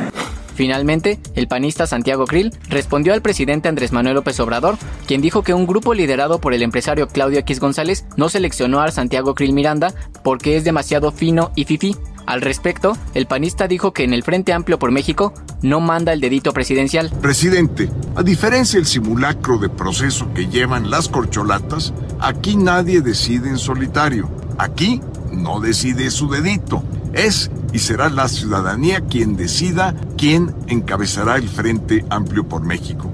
[0.57, 5.53] Finalmente, el panista Santiago Krill respondió al presidente Andrés Manuel López Obrador, quien dijo que
[5.53, 9.93] un grupo liderado por el empresario Claudio X González no seleccionó a Santiago Krill Miranda
[10.23, 11.95] porque es demasiado fino y fifí.
[12.25, 15.31] Al respecto, el panista dijo que en el Frente Amplio por México
[15.61, 17.11] no manda el dedito presidencial.
[17.21, 23.59] Presidente, a diferencia del simulacro de proceso que llevan las corcholatas, aquí nadie decide en
[23.59, 24.27] solitario.
[24.57, 25.01] Aquí
[25.31, 26.83] no decide su dedito.
[27.17, 33.11] Es y será la ciudadanía quien decida quién encabezará el Frente Amplio por México.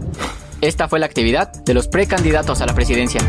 [0.59, 3.21] Esta fue la actividad de los precandidatos a la presidencia.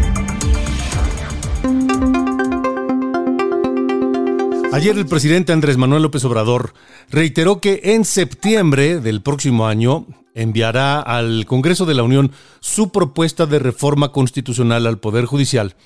[4.73, 6.75] Ayer el presidente Andrés Manuel López Obrador
[7.09, 13.47] reiteró que en septiembre del próximo año enviará al Congreso de la Unión su propuesta
[13.47, 15.77] de reforma constitucional al Poder Judicial,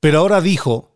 [0.00, 0.91] pero ahora dijo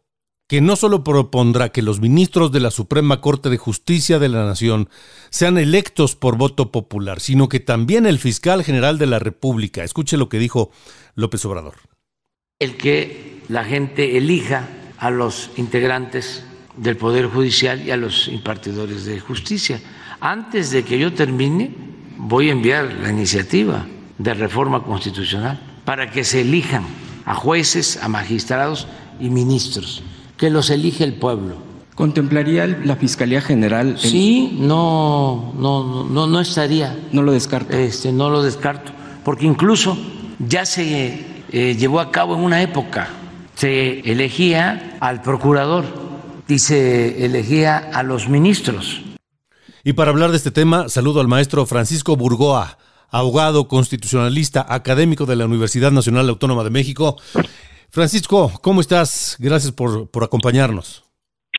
[0.49, 4.45] que no solo propondrá que los ministros de la Suprema Corte de Justicia de la
[4.45, 4.89] Nación
[5.31, 9.83] sean electos por voto popular, sino que también el fiscal general de la República.
[9.83, 10.71] Escuche lo que dijo
[11.15, 11.75] López Obrador.
[12.61, 14.69] El que la gente elija
[14.99, 16.45] a los integrantes
[16.77, 19.81] del Poder Judicial y a los impartidores de justicia.
[20.21, 21.75] Antes de que yo termine,
[22.17, 23.87] voy a enviar la iniciativa
[24.19, 26.87] de reforma constitucional para que se elijan
[27.25, 28.87] a jueces, a magistrados
[29.21, 30.03] y ministros,
[30.37, 31.57] que los elige el pueblo.
[31.95, 33.97] ¿Contemplaría la Fiscalía General?
[33.99, 36.99] Sí, no, no, no, no estaría.
[37.13, 37.75] No lo descarto.
[37.75, 38.93] Este, no lo descarto,
[39.25, 39.97] porque incluso
[40.39, 43.09] ya se eh, llevó a cabo en una época,
[43.55, 45.87] se elegía al procurador
[46.49, 49.01] y se elegía a los ministros.
[49.83, 52.77] Y para hablar de este tema, saludo al maestro Francisco Burgoa,
[53.09, 57.17] abogado constitucionalista, académico de la Universidad Nacional Autónoma de México.
[57.91, 59.37] Francisco, ¿cómo estás?
[59.41, 61.05] Gracias por, por acompañarnos.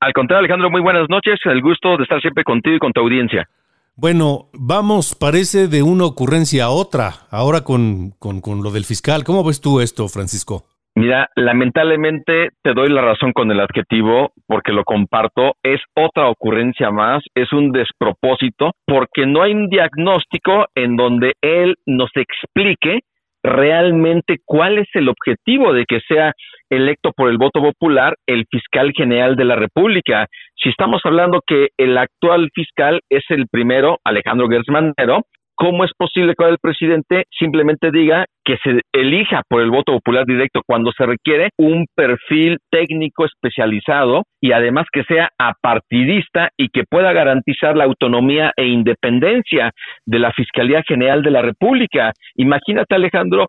[0.01, 1.39] Al contrario, Alejandro, muy buenas noches.
[1.45, 3.47] El gusto de estar siempre contigo y con tu audiencia.
[3.95, 9.23] Bueno, vamos, parece de una ocurrencia a otra, ahora con, con, con lo del fiscal.
[9.23, 10.65] ¿Cómo ves tú esto, Francisco?
[10.93, 15.53] Mira, lamentablemente te doy la razón con el adjetivo porque lo comparto.
[15.61, 21.75] Es otra ocurrencia más, es un despropósito porque no hay un diagnóstico en donde él
[21.85, 23.01] nos explique
[23.43, 26.33] realmente cuál es el objetivo de que sea
[26.69, 30.27] electo por el voto popular el fiscal general de la República.
[30.55, 35.23] Si estamos hablando que el actual fiscal es el primero, Alejandro Gersmanero,
[35.57, 40.25] ¿cómo es posible que el presidente simplemente diga que se elija por el voto popular
[40.25, 46.83] directo cuando se requiere un perfil técnico especializado y además que sea apartidista y que
[46.89, 49.71] pueda garantizar la autonomía e independencia
[50.05, 52.13] de la Fiscalía General de la República?
[52.35, 53.47] Imagínate, Alejandro,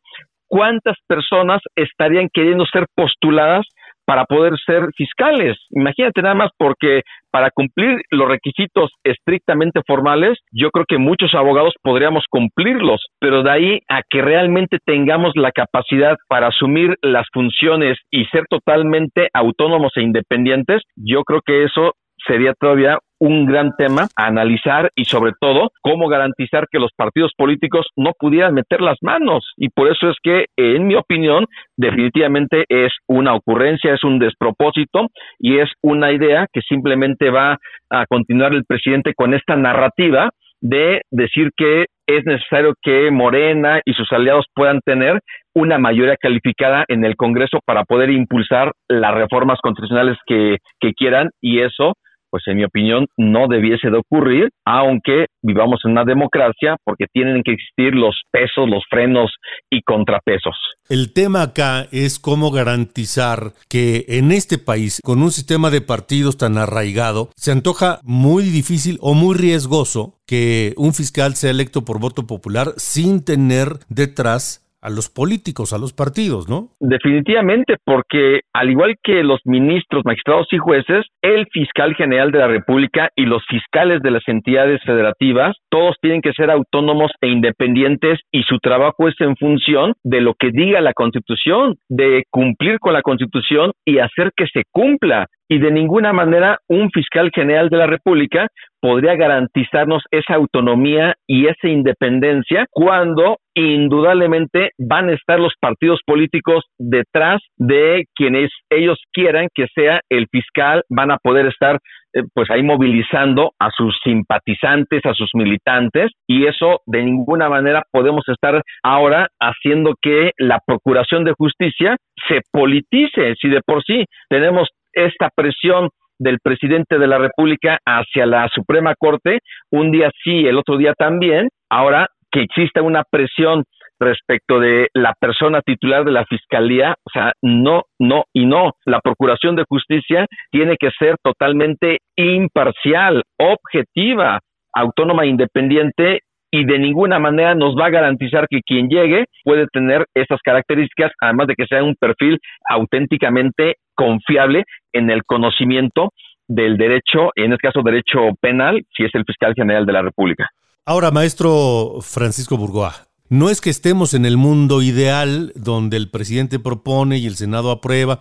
[0.49, 3.67] cuántas personas estarían queriendo ser postuladas
[4.09, 5.59] para poder ser fiscales.
[5.69, 11.75] Imagínate nada más porque para cumplir los requisitos estrictamente formales, yo creo que muchos abogados
[11.83, 17.99] podríamos cumplirlos, pero de ahí a que realmente tengamos la capacidad para asumir las funciones
[18.11, 21.93] y ser totalmente autónomos e independientes, yo creo que eso
[22.27, 27.33] sería todavía un gran tema a analizar y sobre todo cómo garantizar que los partidos
[27.37, 29.53] políticos no pudieran meter las manos.
[29.57, 31.47] Y por eso es que, en mi opinión,
[31.77, 35.09] definitivamente es una ocurrencia, es un despropósito
[35.39, 37.59] y es una idea que simplemente va
[37.91, 43.93] a continuar el presidente con esta narrativa de decir que es necesario que Morena y
[43.93, 45.21] sus aliados puedan tener
[45.55, 51.31] una mayoría calificada en el Congreso para poder impulsar las reformas constitucionales que, que quieran
[51.41, 51.95] y eso
[52.31, 57.43] pues en mi opinión no debiese de ocurrir, aunque vivamos en una democracia, porque tienen
[57.43, 59.31] que existir los pesos, los frenos
[59.71, 60.55] y contrapesos.
[60.89, 66.39] El tema acá es cómo garantizar que en este país, con un sistema de partidos
[66.39, 72.01] tan arraigado, se antoja muy difícil o muy riesgoso que un fiscal sea electo por
[72.01, 76.69] voto popular sin tener detrás a los políticos, a los partidos, ¿no?
[76.81, 82.49] Definitivamente, porque al igual que los ministros, magistrados y jueces, el fiscal general de la
[82.49, 88.21] República y los fiscales de las entidades federativas, todos tienen que ser autónomos e independientes
[88.33, 92.93] y su trabajo es en función de lo que diga la Constitución, de cumplir con
[92.93, 97.79] la Constitución y hacer que se cumpla y de ninguna manera un fiscal general de
[97.79, 98.49] la República
[98.81, 106.65] podría garantizarnos esa autonomía y esa independencia cuando indudablemente van a estar los partidos políticos
[106.79, 111.79] detrás de quienes ellos quieran que sea el fiscal, van a poder estar
[112.15, 117.83] eh, pues ahí movilizando a sus simpatizantes, a sus militantes, y eso de ninguna manera
[117.91, 121.97] podemos estar ahora haciendo que la Procuración de Justicia
[122.29, 125.89] se politice, si de por sí tenemos esta presión
[126.19, 129.41] del presidente de la República hacia la Suprema Corte,
[129.71, 133.65] un día sí, el otro día también, ahora que exista una presión
[134.01, 138.73] respecto de la persona titular de la fiscalía, o sea, no, no y no.
[138.85, 144.41] La Procuración de Justicia tiene que ser totalmente imparcial, objetiva,
[144.73, 146.21] autónoma e independiente
[146.51, 151.13] y de ninguna manera nos va a garantizar que quien llegue puede tener esas características,
[151.21, 152.39] además de que sea un perfil
[152.69, 156.11] auténticamente confiable en el conocimiento
[156.47, 160.49] del derecho, en este caso derecho penal, si es el fiscal general de la República.
[160.87, 162.93] Ahora, maestro Francisco Burgoa,
[163.29, 167.71] no es que estemos en el mundo ideal donde el presidente propone y el Senado
[167.71, 168.21] aprueba,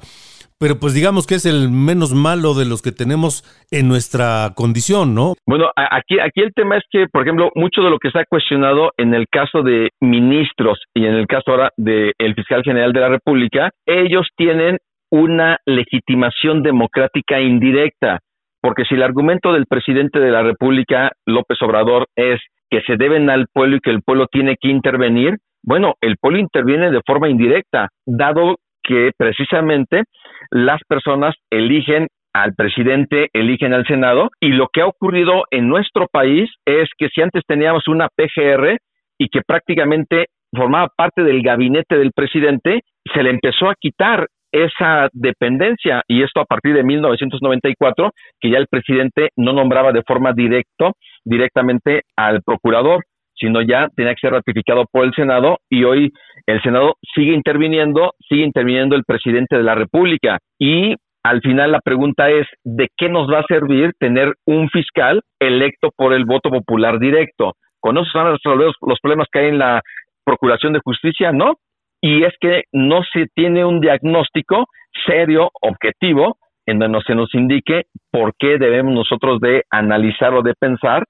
[0.60, 5.14] pero pues digamos que es el menos malo de los que tenemos en nuestra condición,
[5.14, 5.34] ¿no?
[5.46, 8.26] Bueno, aquí, aquí el tema es que, por ejemplo, mucho de lo que se ha
[8.26, 13.02] cuestionado en el caso de ministros y en el caso ahora del fiscal general de
[13.02, 14.78] la República, ellos tienen
[15.12, 18.20] una legitimación democrática indirecta,
[18.62, 23.30] porque si el argumento del presidente de la República, López Obrador, es que se deben
[23.30, 27.30] al pueblo y que el pueblo tiene que intervenir, bueno, el pueblo interviene de forma
[27.30, 28.58] indirecta, dado
[28.88, 30.04] que precisamente
[30.50, 36.08] las personas eligen al presidente, eligen al Senado y lo que ha ocurrido en nuestro
[36.08, 38.78] país es que si antes teníamos una PGR
[39.20, 42.82] y que prácticamente formaba parte del gabinete del presidente,
[43.14, 48.58] se le empezó a quitar esa dependencia y esto a partir de 1994 que ya
[48.58, 50.92] el presidente no nombraba de forma directa
[51.26, 53.04] directamente al procurador
[53.40, 56.12] sino ya tenía que ser ratificado por el Senado y hoy
[56.46, 61.82] el Senado sigue interviniendo, sigue interviniendo el presidente de la República y al final la
[61.82, 66.50] pregunta es, ¿de qué nos va a servir tener un fiscal electo por el voto
[66.50, 67.54] popular directo?
[67.82, 69.82] ¿Con eso se los problemas que hay en la
[70.24, 71.32] Procuración de Justicia?
[71.32, 71.56] No.
[72.02, 74.68] Y es que no se tiene un diagnóstico
[75.06, 80.54] serio, objetivo, en donde se nos indique por qué debemos nosotros de analizar o de
[80.54, 81.06] pensar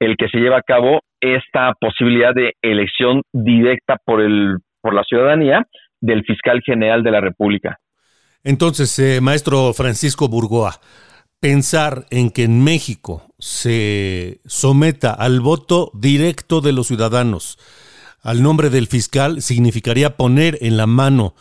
[0.00, 5.04] el que se lleva a cabo esta posibilidad de elección directa por el por la
[5.04, 5.66] ciudadanía
[6.00, 7.78] del fiscal general de la República.
[8.42, 10.72] Entonces, eh, maestro Francisco Burgoa,
[11.38, 17.58] pensar en que en México se someta al voto directo de los ciudadanos
[18.22, 21.34] al nombre del fiscal significaría poner en la mano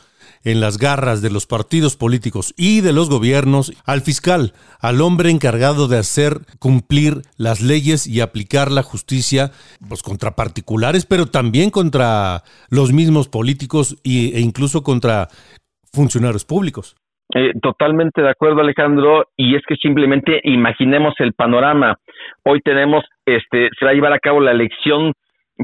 [0.44, 5.30] en las garras de los partidos políticos y de los gobiernos al fiscal, al hombre
[5.30, 9.52] encargado de hacer cumplir las leyes y aplicar la justicia
[9.88, 15.28] pues, contra particulares, pero también contra los mismos políticos e incluso contra
[15.94, 16.96] funcionarios públicos.
[17.34, 21.98] Eh, totalmente de acuerdo, Alejandro, y es que simplemente imaginemos el panorama.
[22.44, 25.14] Hoy tenemos, este, se va a llevar a cabo la elección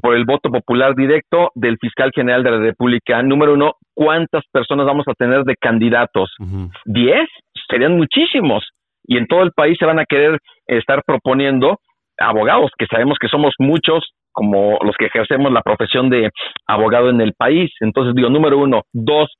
[0.01, 3.21] por el voto popular directo del fiscal general de la República.
[3.23, 6.33] Número uno, ¿cuántas personas vamos a tener de candidatos?
[6.85, 7.27] ¿Diez?
[7.69, 8.67] Serían muchísimos.
[9.03, 11.77] Y en todo el país se van a querer estar proponiendo
[12.19, 16.29] abogados, que sabemos que somos muchos como los que ejercemos la profesión de
[16.67, 17.71] abogado en el país.
[17.79, 18.83] Entonces, digo, número uno.
[18.93, 19.33] Dos,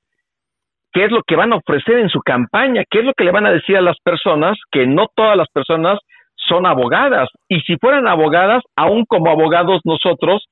[0.92, 2.82] ¿qué es lo que van a ofrecer en su campaña?
[2.90, 4.58] ¿Qué es lo que le van a decir a las personas?
[4.72, 6.00] Que no todas las personas
[6.48, 7.28] son abogadas.
[7.48, 10.44] Y si fueran abogadas, aún como abogados nosotros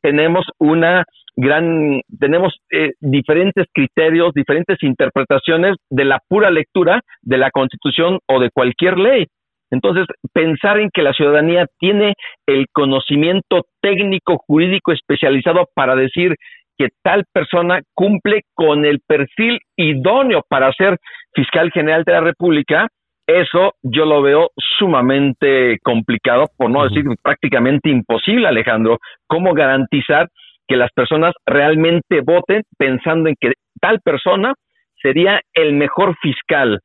[0.00, 1.04] tenemos una
[1.36, 8.40] gran, tenemos eh, diferentes criterios, diferentes interpretaciones de la pura lectura de la Constitución o
[8.40, 9.26] de cualquier ley.
[9.70, 12.14] Entonces, pensar en que la ciudadanía tiene
[12.46, 16.36] el conocimiento técnico jurídico especializado para decir
[16.78, 20.98] que tal persona cumple con el perfil idóneo para ser
[21.34, 22.88] fiscal general de la República,
[23.26, 28.98] eso yo lo veo sumamente complicado, por no decir prácticamente imposible, Alejandro.
[29.26, 30.28] ¿Cómo garantizar
[30.68, 34.54] que las personas realmente voten pensando en que tal persona
[35.00, 36.80] sería el mejor fiscal?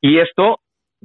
[0.00, 0.58] Y esto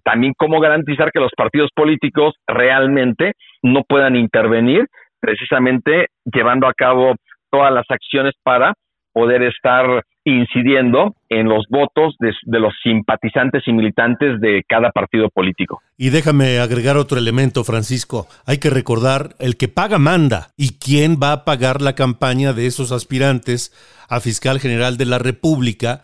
[0.04, 4.86] también cómo garantizar que los partidos políticos realmente no puedan intervenir
[5.20, 7.16] precisamente llevando a cabo
[7.50, 8.74] todas las acciones para
[9.14, 15.82] poder estar incidiendo en los votos de, los simpatizantes y militantes de cada partido político.
[15.98, 18.28] Y déjame agregar otro elemento, Francisco.
[18.46, 20.48] Hay que recordar, el que paga manda.
[20.58, 23.72] ¿Y quién va a pagar la campaña de esos aspirantes
[24.10, 26.02] a fiscal general de la República?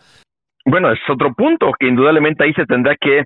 [0.64, 3.24] Bueno, es otro punto que indudablemente ahí se tendrá que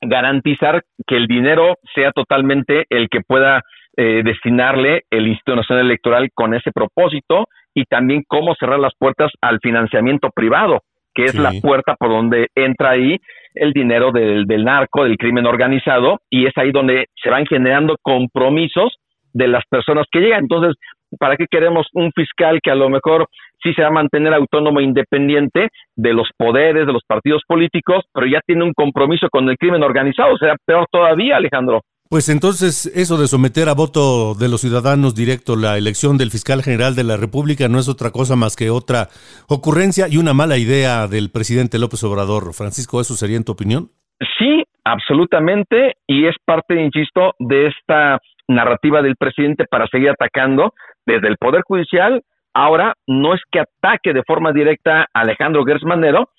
[0.00, 3.62] garantizar que el dinero sea totalmente el que pueda
[4.00, 9.32] eh, destinarle el Instituto Nacional Electoral con ese propósito y también cómo cerrar las puertas
[9.40, 10.82] al financiamiento privado,
[11.12, 13.16] que es la puerta por donde entra ahí
[13.54, 17.96] el dinero del, del narco, del crimen organizado, y es ahí donde se van generando
[18.00, 18.98] compromisos
[19.32, 20.44] de las personas que llegan.
[20.44, 20.76] Entonces,
[21.18, 23.26] ¿para qué queremos un fiscal que a lo mejor
[23.60, 28.04] sí se va a mantener autónomo e independiente de los poderes, de los partidos políticos,
[28.14, 30.36] pero ya tiene un compromiso con el crimen organizado?
[30.36, 31.80] Sea, peor todavía, Alejandro.
[32.10, 36.62] Pues entonces eso de someter a voto de los ciudadanos directo la elección del fiscal
[36.62, 39.08] general de la República no es otra cosa más que otra
[39.46, 42.54] ocurrencia y una mala idea del presidente López Obrador.
[42.54, 43.90] Francisco, ¿eso sería en tu opinión?
[44.38, 50.72] Sí, absolutamente, y es parte, insisto, de esta narrativa del presidente para seguir atacando
[51.04, 52.22] desde el Poder Judicial.
[52.54, 56.30] Ahora no es que ataque de forma directa a Alejandro Gersmanero,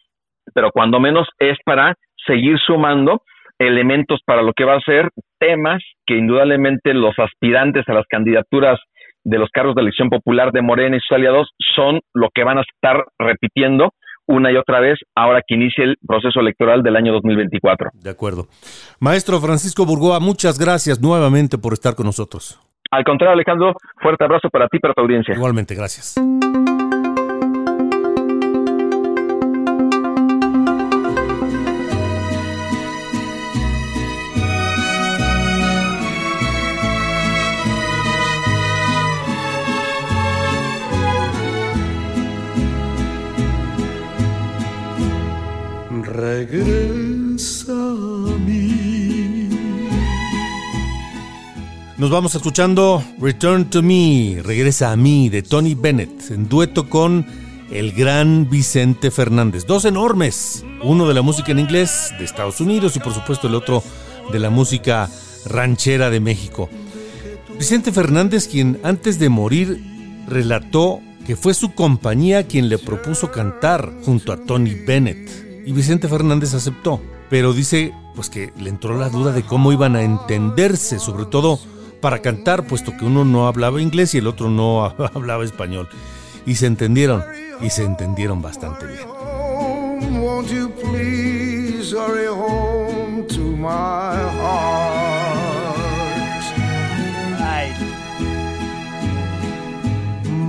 [0.51, 1.93] pero cuando menos es para
[2.25, 3.21] seguir sumando
[3.59, 8.79] elementos para lo que va a ser temas que indudablemente los aspirantes a las candidaturas
[9.23, 12.57] de los cargos de elección popular de Morena y sus aliados son lo que van
[12.57, 13.91] a estar repitiendo
[14.27, 17.89] una y otra vez ahora que inicie el proceso electoral del año 2024.
[17.93, 18.45] De acuerdo.
[18.99, 22.59] Maestro Francisco Burgoa, muchas gracias nuevamente por estar con nosotros.
[22.91, 25.33] Al contrario, Alejandro, fuerte abrazo para ti y para tu audiencia.
[25.33, 26.15] Igualmente, gracias.
[46.19, 49.49] Regresa a mí.
[51.97, 57.25] Nos vamos escuchando Return to Me, Regresa a mí, de Tony Bennett, en dueto con
[57.71, 59.65] el gran Vicente Fernández.
[59.65, 63.55] Dos enormes, uno de la música en inglés de Estados Unidos y por supuesto el
[63.55, 63.83] otro
[64.31, 65.09] de la música
[65.45, 66.69] ranchera de México.
[67.57, 69.83] Vicente Fernández, quien antes de morir
[70.27, 75.48] relató que fue su compañía quien le propuso cantar junto a Tony Bennett.
[75.69, 76.99] Y Vicente Fernández aceptó,
[77.29, 81.59] pero dice pues que le entró la duda de cómo iban a entenderse, sobre todo
[82.01, 85.87] para cantar, puesto que uno no hablaba inglés y el otro no hablaba español.
[86.47, 87.23] Y se entendieron,
[87.61, 89.07] y se entendieron bastante bien.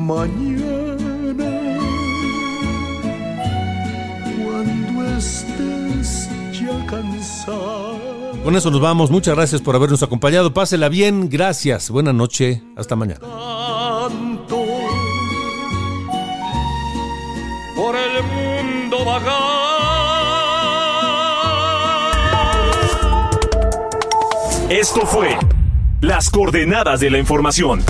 [0.08, 0.79] Won't
[5.20, 8.32] estés ya cansado.
[8.42, 9.10] Con eso nos vamos.
[9.10, 10.52] Muchas gracias por habernos acompañado.
[10.54, 11.28] Pásela bien.
[11.28, 11.90] Gracias.
[11.90, 12.62] Buena noche.
[12.76, 13.20] Hasta mañana.
[13.20, 14.66] Canto
[17.76, 19.70] por el mundo vagar.
[24.70, 25.36] Esto fue
[26.00, 27.82] Las coordenadas de la información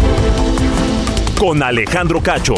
[1.39, 2.55] con Alejandro Cacho.